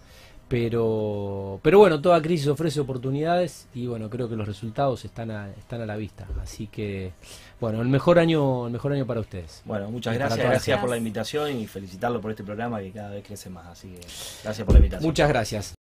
pero, 0.47 1.59
pero 1.61 1.79
bueno, 1.79 1.99
toda 1.99 2.21
crisis 2.21 2.47
ofrece 2.47 2.79
oportunidades 2.79 3.67
y 3.73 3.87
bueno, 3.87 4.09
creo 4.09 4.29
que 4.29 4.35
los 4.35 4.47
resultados 4.47 5.03
están 5.03 5.31
a, 5.31 5.49
están 5.51 5.81
a 5.81 5.85
la 5.85 5.97
vista. 5.97 6.27
Así 6.41 6.67
que 6.67 7.11
bueno, 7.59 7.81
el 7.81 7.87
mejor 7.87 8.19
año, 8.19 8.67
el 8.67 8.73
mejor 8.73 8.93
año 8.93 9.05
para 9.05 9.19
ustedes. 9.19 9.61
Bueno, 9.65 9.89
muchas 9.91 10.13
gracias, 10.13 10.37
todas. 10.39 10.51
gracias 10.51 10.79
por 10.79 10.89
la 10.89 10.97
invitación 10.97 11.57
y 11.57 11.67
felicitarlo 11.67 12.21
por 12.21 12.31
este 12.31 12.43
programa 12.43 12.79
que 12.79 12.91
cada 12.91 13.09
vez 13.09 13.25
crece 13.25 13.49
más. 13.49 13.67
Así 13.67 13.89
que 13.89 14.01
gracias 14.43 14.65
por 14.65 14.73
la 14.73 14.79
invitación. 14.79 15.07
Muchas 15.07 15.29
gracias. 15.29 15.77